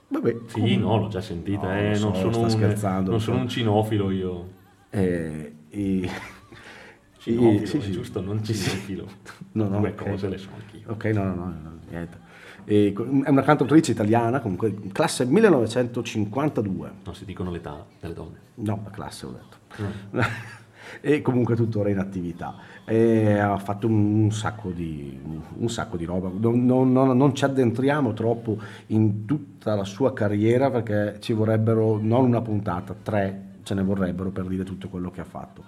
[0.09, 3.05] Vabbè, Sì, comunque- no, l'ho già sentita, No, eh, lo so, non sono, un, non
[3.05, 3.33] sono so.
[3.33, 4.49] un cinofilo io.
[4.91, 6.11] Eh, e-
[7.25, 7.91] Cinofilo, e- sì, sì.
[7.93, 8.69] giusto, non Sì, sì.
[8.69, 9.07] cinefilo.
[9.53, 10.11] No, no, Due ok.
[10.11, 10.91] cose le so anch'io.
[10.91, 12.19] Ok, no, no, no, no, niente.
[12.67, 12.93] E
[13.25, 16.91] è una cantautrice italiana, comunque, classe 1952.
[17.05, 18.37] Non si dicono l'età delle donne.
[18.57, 19.57] No, la classe ho detto.
[19.83, 20.21] Mm.
[21.01, 22.57] e comunque tuttora in attività.
[22.87, 25.19] E ha fatto un, sacco di,
[25.57, 26.31] un sacco di roba.
[26.35, 28.59] Non- non- non ci addentriamo troppo
[28.89, 34.31] in tutta la sua carriera perché ci vorrebbero non una puntata, tre ce ne vorrebbero
[34.31, 35.65] per dire tutto quello che ha fatto.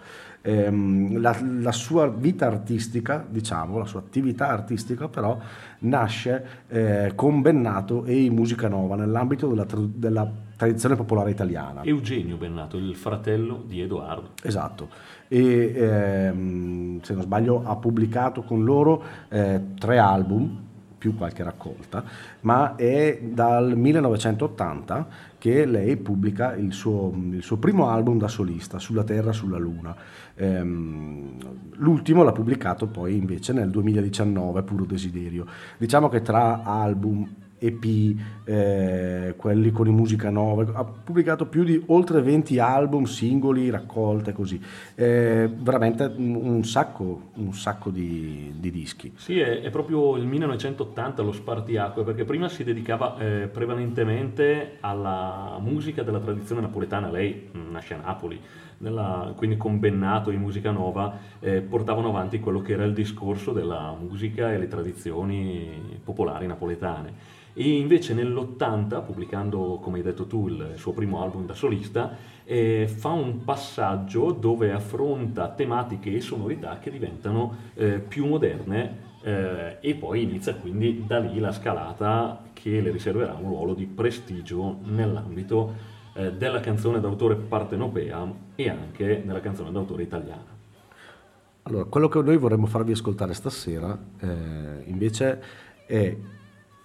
[0.47, 5.36] Ehm, la, la sua vita artistica, diciamo, la sua attività artistica però
[5.80, 11.82] nasce eh, con Bennato e i Musica Nova nell'ambito della, tra- della tradizione popolare italiana.
[11.82, 14.30] Eugenio Bennato, il fratello di Edoardo.
[14.40, 14.88] Esatto,
[15.26, 20.64] e ehm, se non sbaglio ha pubblicato con loro eh, tre album,
[20.99, 22.03] più qualche raccolta,
[22.40, 25.07] ma è dal 1980
[25.38, 29.94] che lei pubblica il suo, il suo primo album da solista, Sulla Terra, sulla Luna.
[30.37, 31.37] Ehm,
[31.76, 35.47] l'ultimo l'ha pubblicato poi invece nel 2019, Puro Desiderio.
[35.78, 37.28] Diciamo che tra album
[37.59, 38.14] EP,
[38.45, 44.32] eh, quelli con i musica nova, ha pubblicato più di oltre 20 album, singoli, raccolte
[44.32, 44.61] così,
[44.95, 49.12] Eh, veramente un, sacco, un sacco di, di dischi.
[49.16, 55.59] Sì, è, è proprio il 1980 lo spartiacque, perché prima si dedicava eh, prevalentemente alla
[55.61, 58.39] musica della tradizione napoletana, lei nasce a Napoli,
[58.79, 63.53] nella- quindi con Bennato e Musica Nova eh, portavano avanti quello che era il discorso
[63.53, 67.35] della musica e le tradizioni popolari napoletane.
[67.55, 72.14] E invece nell'80, pubblicando, come hai detto tu, il suo primo album da solista,
[72.45, 79.79] eh, fa un passaggio dove affronta tematiche e sonorità che diventano eh, più moderne eh,
[79.81, 84.79] e poi inizia quindi da lì la scalata che le riserverà un ruolo di prestigio
[84.85, 90.54] nell'ambito eh, della canzone d'autore partenopea e anche nella canzone d'autore italiana.
[91.62, 95.42] Allora, quello che noi vorremmo farvi ascoltare stasera eh, invece
[95.86, 96.16] è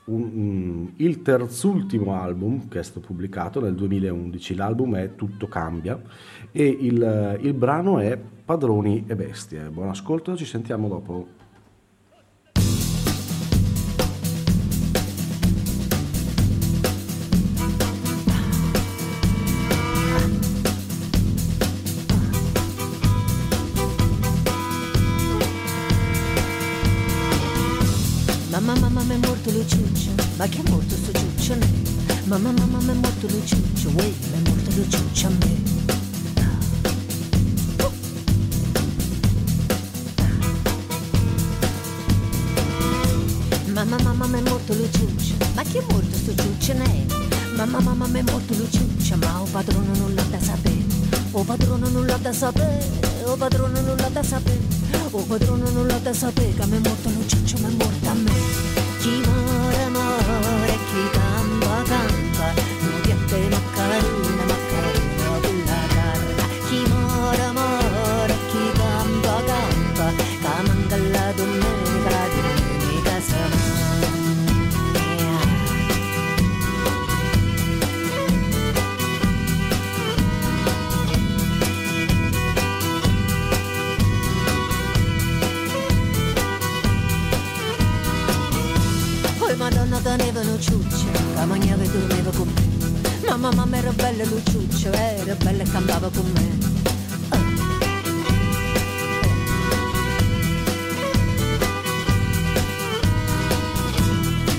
[0.05, 6.01] un- un- il terzultimo album che è stato pubblicato nel 2011, l'album è Tutto cambia
[6.51, 9.69] e il, il brano è Padroni e Bestie.
[9.69, 11.39] Buon ascolto, ci sentiamo dopo.
[93.91, 96.69] Era bella Luciuccia, era bella e cantava con me.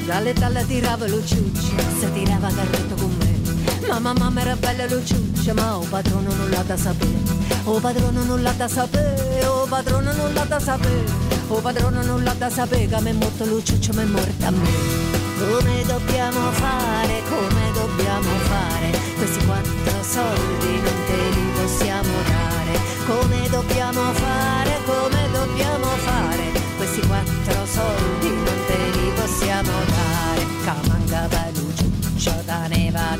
[0.04, 3.88] Dalle talle tirava Luciuccia, se tirava carretto con me.
[3.88, 7.40] Mamma mamma era bella Luciuccia, ma o padrone non l'ha da sapere.
[7.64, 11.30] O padrone non l'ha da sapere, o padrone non l'ha da sapere.
[11.48, 14.50] O padrone non l'ha da sapere che mi è morto Luciuccia, mi è morta a
[14.50, 15.10] me.
[15.38, 18.81] Come dobbiamo fare, come dobbiamo fare?
[19.22, 22.76] Questi quattro soldi non te li possiamo dare.
[23.06, 26.50] Come dobbiamo fare, come dobbiamo fare?
[26.76, 30.44] Questi quattro soldi non te li possiamo dare.
[30.64, 33.14] Che mancava Luciuccio da neva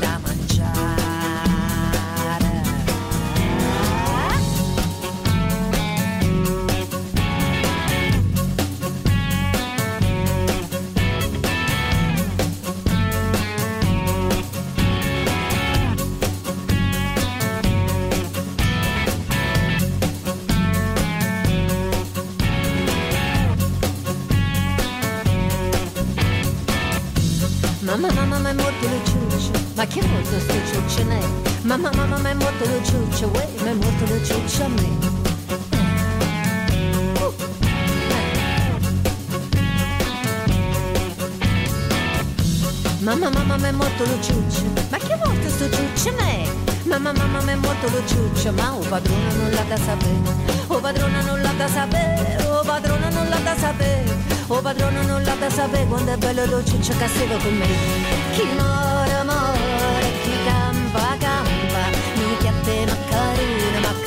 [29.83, 31.19] Ma chi è morto sto ciuccio ne?
[31.63, 33.27] Mamma, mamma, mi è morto lo ciuccio.
[33.33, 34.97] Uè, mi è morto lo ciuccio a me.
[42.99, 44.61] Mamma, mamma, mi è morto lo ciuccio.
[44.89, 46.47] Ma è morto sto ciuccio ne?
[46.83, 48.53] Mamma, mamma, mi è morto lo ciuccio.
[48.53, 50.31] Ma o padrone non l'ha da sapere.
[50.67, 52.45] O padrone non l'ha da sapere.
[52.45, 54.13] O padrone non l'ha da sapere.
[54.47, 57.65] O padrone non l'ha da sapere quando è bello lo ciuccio che con me.
[58.33, 59.72] Chi chi campa,
[62.33, 64.02] にキャッテマカル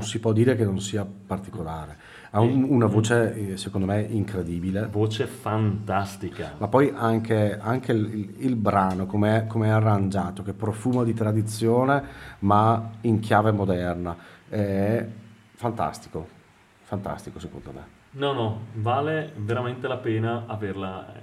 [0.00, 1.96] si può dire che non sia particolare.
[2.30, 4.88] Ha un- una voce, eh, secondo me, incredibile.
[4.90, 6.54] Voce fantastica.
[6.58, 12.02] Ma poi anche, anche il, il- il brano, come è, arrangiato, che profuma di tradizione,
[12.40, 14.16] ma in chiave moderna.
[14.48, 15.06] È
[15.54, 16.26] fantastico,
[16.82, 18.00] fantastico secondo me.
[18.12, 21.20] No, no, vale veramente la pena averla eh,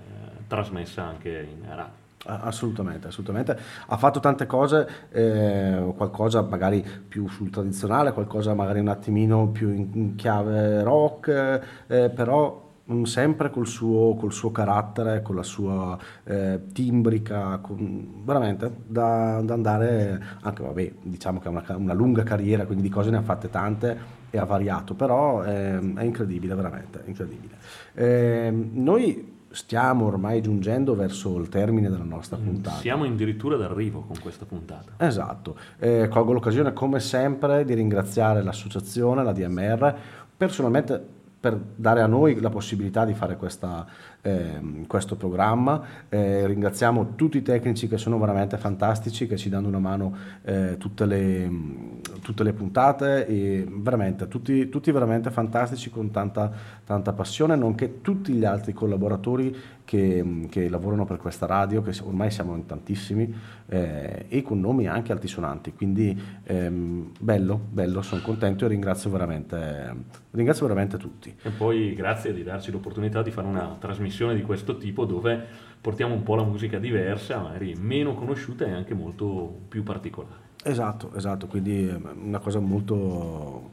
[0.48, 2.08] trasmessa anche in radio.
[2.26, 3.58] Assolutamente, assolutamente.
[3.88, 9.70] Ha fatto tante cose, eh, qualcosa magari più sul tradizionale, qualcosa magari un attimino più
[9.74, 12.68] in, chiave rock, eh, però
[13.04, 19.54] sempre col suo, col suo carattere, con la sua eh, timbrica, con- veramente da, da
[19.54, 23.22] andare, anche vabbè, diciamo che ha una, una lunga carriera, quindi di cose ne ha
[23.22, 23.98] fatte tante
[24.30, 27.56] e ha variato, però ehm, è incredibile, veramente, incredibile.
[27.94, 32.78] Ehm, noi stiamo ormai giungendo verso il termine della nostra puntata.
[32.78, 34.92] Siamo addirittura d'arrivo con questa puntata.
[34.98, 39.96] Esatto, Eh, colgo l'occasione come sempre di ringraziare l'associazione, la DMR,
[40.36, 43.86] personalmente per dare a noi la possibilità di fare questa,
[44.22, 45.82] ehm, questo programma.
[46.10, 50.76] Eh, ringraziamo tutti i tecnici che sono veramente fantastici, che ci danno una mano eh,
[50.78, 51.52] tutte, le,
[52.22, 56.52] tutte le puntate e veramente tutti, tutti veramente fantastici con tanta,
[56.86, 59.56] tanta passione, nonché tutti gli altri collaboratori
[59.90, 63.34] che, che lavorano per questa radio, che ormai siamo in tantissimi
[63.70, 65.74] eh, e con nomi anche altisonanti.
[65.74, 69.96] Quindi ehm, bello, bello, sono contento e ringrazio veramente,
[70.30, 71.36] ringrazio veramente tutti.
[71.42, 75.44] E poi grazie di darci l'opportunità di fare una trasmissione di questo tipo dove
[75.82, 80.48] portiamo un po' la musica diversa, magari meno conosciuta e anche molto più particolare.
[80.64, 83.72] Esatto, esatto, quindi è una cosa molto,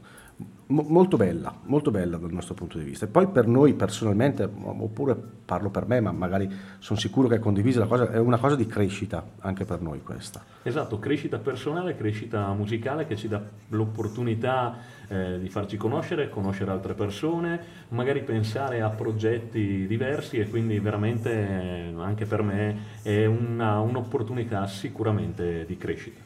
[0.67, 3.05] mo- molto bella, molto bella dal nostro punto di vista.
[3.05, 7.39] E poi per noi personalmente, oppure parlo per me, ma magari sono sicuro che è
[7.39, 10.43] condivisa la cosa, è una cosa di crescita anche per noi questa.
[10.63, 14.75] Esatto, crescita personale, crescita musicale che ci dà l'opportunità
[15.07, 17.59] eh, di farci conoscere, conoscere altre persone,
[17.89, 24.67] magari pensare a progetti diversi e quindi veramente eh, anche per me è una- un'opportunità
[24.67, 26.25] sicuramente di crescita.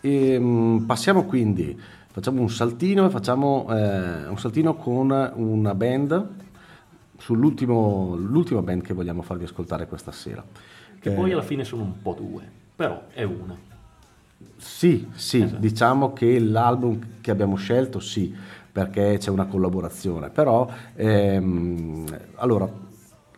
[0.00, 1.78] E, mm, passiamo quindi,
[2.10, 6.28] facciamo un saltino e facciamo eh, un saltino con una band
[7.18, 10.44] sull'ultimo l'ultima band che vogliamo farvi ascoltare questa sera.
[11.00, 12.42] Che Eh, poi alla fine sono un po' due,
[12.74, 13.56] però è una.
[14.56, 18.34] Sì, sì, diciamo che l'album che abbiamo scelto sì,
[18.70, 22.04] perché c'è una collaborazione, però ehm,
[22.36, 22.68] allora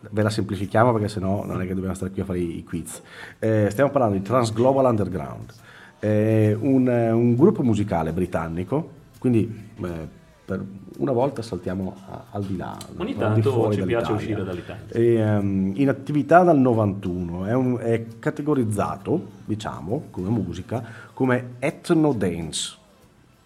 [0.09, 2.63] ve la semplifichiamo perché sennò non è che dobbiamo stare qui a fare i, i
[2.63, 3.01] quiz.
[3.39, 5.53] Eh, stiamo parlando di Transglobal Underground,
[6.01, 8.89] eh, un, un gruppo musicale britannico,
[9.19, 10.61] quindi eh, per
[10.97, 12.75] una volta saltiamo a- al di là.
[12.97, 14.83] Ogni tanto ci piace uscire dall'Italia.
[14.91, 20.83] E, ehm, in attività dal 91, è, un- è categorizzato, diciamo, come musica,
[21.13, 22.79] come ethno dance.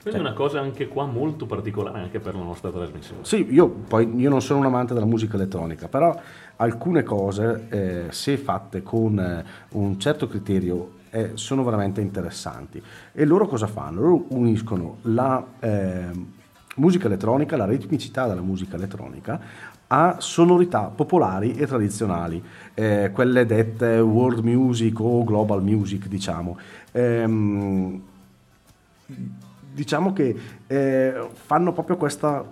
[0.01, 3.21] Quindi è una cosa anche qua molto particolare anche per la nostra trasmissione.
[3.23, 6.15] Sì, io poi io non sono un amante della musica elettronica, però
[6.57, 12.83] alcune cose, eh, se fatte con eh, un certo criterio, eh, sono veramente interessanti.
[13.13, 14.01] E loro cosa fanno?
[14.01, 16.33] Loro uniscono la ehm,
[16.75, 19.39] musica elettronica, la ritmicità della musica elettronica
[19.87, 22.43] a sonorità popolari e tradizionali,
[22.73, 26.57] eh, quelle dette world music o global music, diciamo.
[26.91, 28.01] Ehm,
[29.71, 30.35] diciamo che
[30.67, 32.43] eh, fanno proprio questa,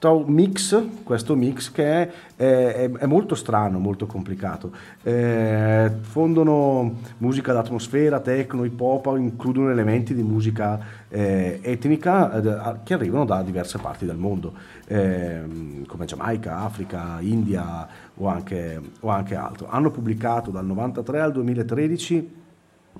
[0.00, 4.72] questo mix, questo mix che è, è- è molto strano, molto complicato.
[5.02, 10.80] Eh, fondono musica d'atmosfera, techno, hip hop, includono elementi di musica
[11.10, 14.54] eh, etnica eh, che arrivano da diverse parti del mondo,
[14.86, 19.68] ehm, come Giamaica, Africa, India o anche, o anche altro.
[19.68, 22.38] Hanno pubblicato dal 93 al 2013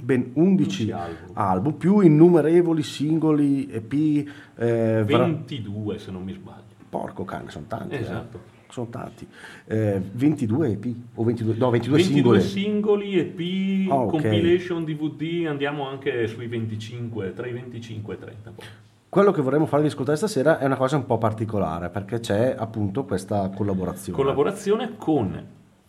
[0.02, 0.92] ben 11
[1.32, 1.72] album.
[1.72, 3.92] più innumerevoli singoli EP.
[3.92, 6.68] eh, vera- 22 se non mi sbaglio.
[6.90, 7.94] Porco cane, sono tanti.
[7.94, 8.00] eh.
[8.00, 8.58] Esatto.
[8.70, 9.26] Sono tanti.
[9.66, 12.40] Eh, 22 EP o 22, no, 22, 22 singole.
[12.40, 14.10] singoli, EP, Ah, ok.
[14.10, 18.50] compilation, DVD, andiamo anche sui 25, tra i 25 e i 30.
[18.50, 18.64] poi.
[19.08, 23.04] Quello che vorremmo farvi ascoltare stasera è una cosa un po' particolare perché c'è appunto
[23.04, 24.16] questa collaborazione.
[24.16, 25.44] Collaborazione con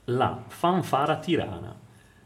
[0.06, 1.76] la Fanfara Tirana,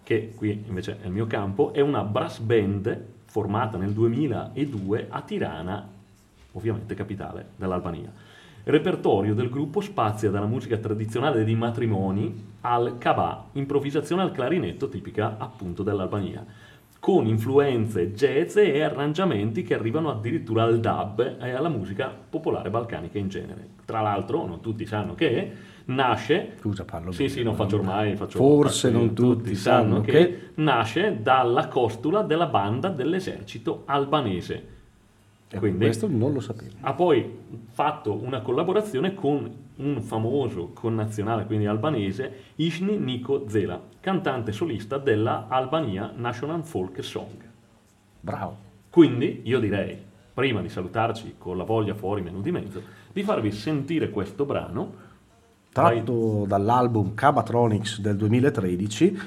[0.04, 5.20] che qui invece è il mio campo, è una brass band formata nel 2002 a
[5.22, 5.86] Tirana,
[6.54, 8.10] ovviamente capitale dell'Albania.
[8.68, 14.90] Il repertorio del gruppo spazia dalla musica tradizionale dei matrimoni al kabà, improvvisazione al clarinetto
[14.90, 16.44] tipica appunto dell'Albania,
[17.00, 23.20] con influenze jazz e arrangiamenti che arrivano addirittura al dub e alla musica popolare balcanica
[23.20, 23.68] in genere.
[23.86, 25.52] Tra l'altro, non tutti sanno che
[25.86, 30.40] nasce Scusa, parlo Sì, sì, non faccio ormai, faccio Forse non tutti sanno che, che-
[30.56, 34.74] nasce dalla costula della banda dell'esercito albanese.
[35.50, 36.74] E Quindi questo non lo sapevo.
[36.82, 37.38] ha poi
[37.72, 45.46] fatto una collaborazione con un famoso connazionale, quindi albanese, Isni Niko Zela, cantante solista della
[45.48, 47.44] Albania National Folk Song.
[48.20, 48.58] Bravo.
[48.90, 49.98] Quindi io direi,
[50.34, 52.82] prima di salutarci con la voglia fuori menu di mezzo,
[53.14, 55.04] di farvi sentire questo brano
[55.76, 59.20] Tratto dall'album Cabatronics del 2013,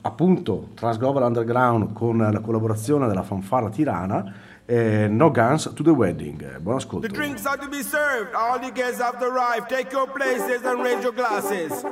[0.00, 4.34] appunto Transglobal Underground con la collaborazione della fanfara tirana,
[4.68, 6.38] eh, No Guns to the Wedding.
[6.60, 7.02] Buon ascolto.
[7.02, 8.34] The drinks are to be served.
[8.34, 9.68] All the guests have to arrive.
[9.68, 11.84] Take your places and raise your glasses.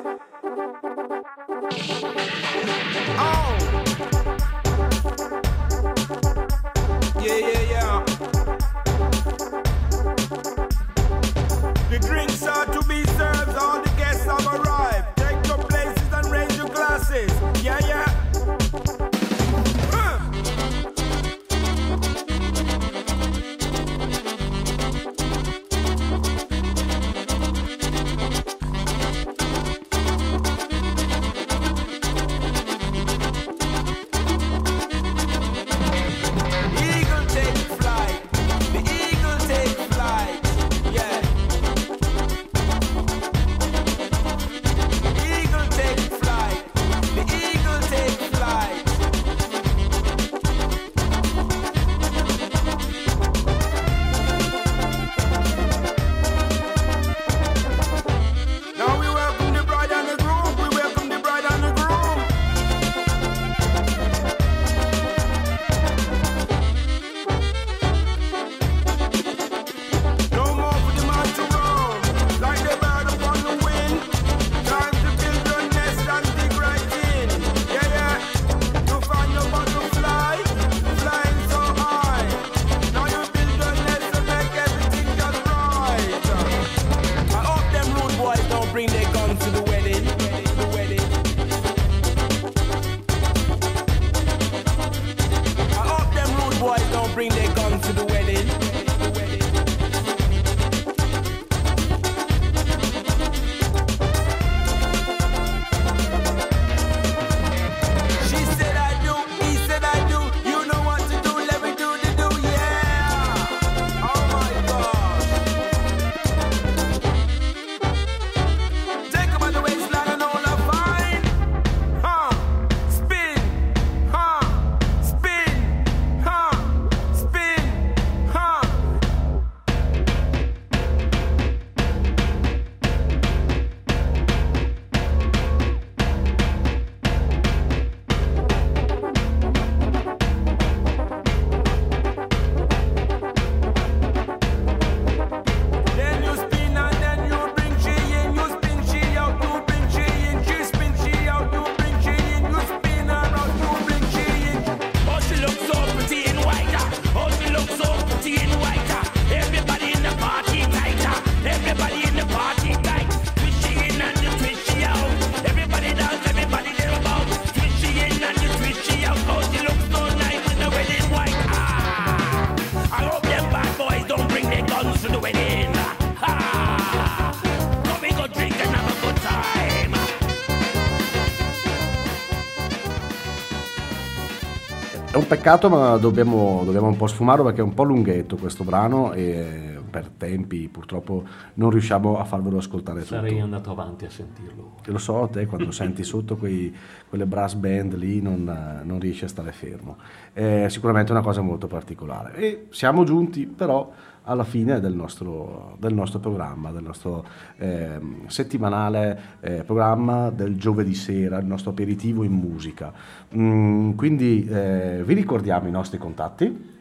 [185.45, 189.78] Peccato, ma dobbiamo, dobbiamo un po' sfumarlo perché è un po' lunghetto questo brano e
[189.90, 191.22] per tempi purtroppo
[191.57, 193.12] non riusciamo a farvelo ascoltare tutto.
[193.12, 194.76] sarei andato avanti a sentirlo.
[194.80, 196.74] Che lo so, te quando senti sotto quei-
[197.11, 199.99] quelle brass band lì non, non riesci a stare fermo.
[200.32, 202.34] È sicuramente una cosa molto particolare.
[202.36, 203.92] E siamo giunti però
[204.24, 207.24] alla fine del nostro, del nostro programma, del nostro
[207.56, 212.92] ehm, settimanale eh, programma del giovedì sera, il nostro aperitivo in musica.
[213.36, 216.72] Mm, quindi eh, vi ricordiamo i nostri contatti?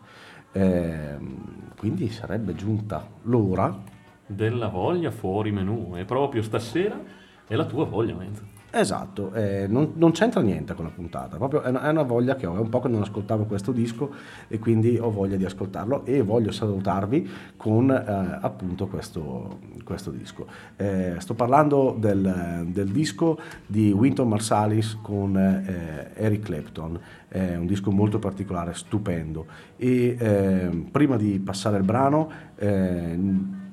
[0.53, 3.79] Ehm, quindi sarebbe giunta l'ora
[4.25, 6.99] Della voglia fuori menù e proprio stasera
[7.45, 8.57] è la tua voglia, Menzo.
[8.71, 12.35] Esatto, eh, non, non c'entra niente con la puntata, proprio è una, è una voglia
[12.35, 14.11] che ho, è un po' che non ascoltavo questo disco
[14.47, 20.45] e quindi ho voglia di ascoltarlo e voglio salutarvi con eh, appunto questo, questo disco.
[20.75, 27.65] Eh, sto parlando del, del disco di Winton Marsalis con eh, Eric Clapton, è un
[27.65, 29.47] disco molto particolare, stupendo
[29.77, 33.17] e eh, prima di passare il brano eh,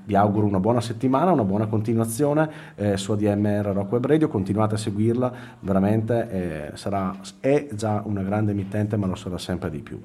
[0.06, 4.74] vi auguro una buona settimana, una buona continuazione eh, su ADMR Rock Web Radio, continuate
[4.74, 9.80] a seguirla, veramente eh, sarà, è già una grande emittente ma lo sarà sempre di
[9.80, 10.00] più.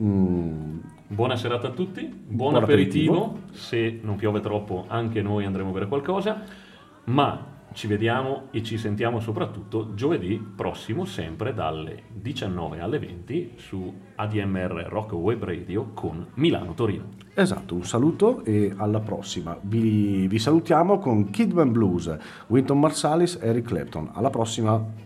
[0.00, 0.78] Mm,
[1.08, 3.24] Buona serata a tutti, buon, Buon aperitivo.
[3.24, 3.52] aperitivo.
[3.52, 6.42] se non piove troppo anche noi andremo a bere qualcosa,
[7.04, 13.92] ma ci vediamo e ci sentiamo soprattutto giovedì prossimo sempre dalle 19 alle 20 su
[14.14, 17.08] ADMR Rock Web Radio con Milano Torino.
[17.34, 19.56] Esatto, un saluto e alla prossima.
[19.60, 22.14] Vi, vi salutiamo con Kidman Blues,
[22.48, 24.10] Winton Marsalis e Eric Clapton.
[24.12, 25.01] Alla prossima!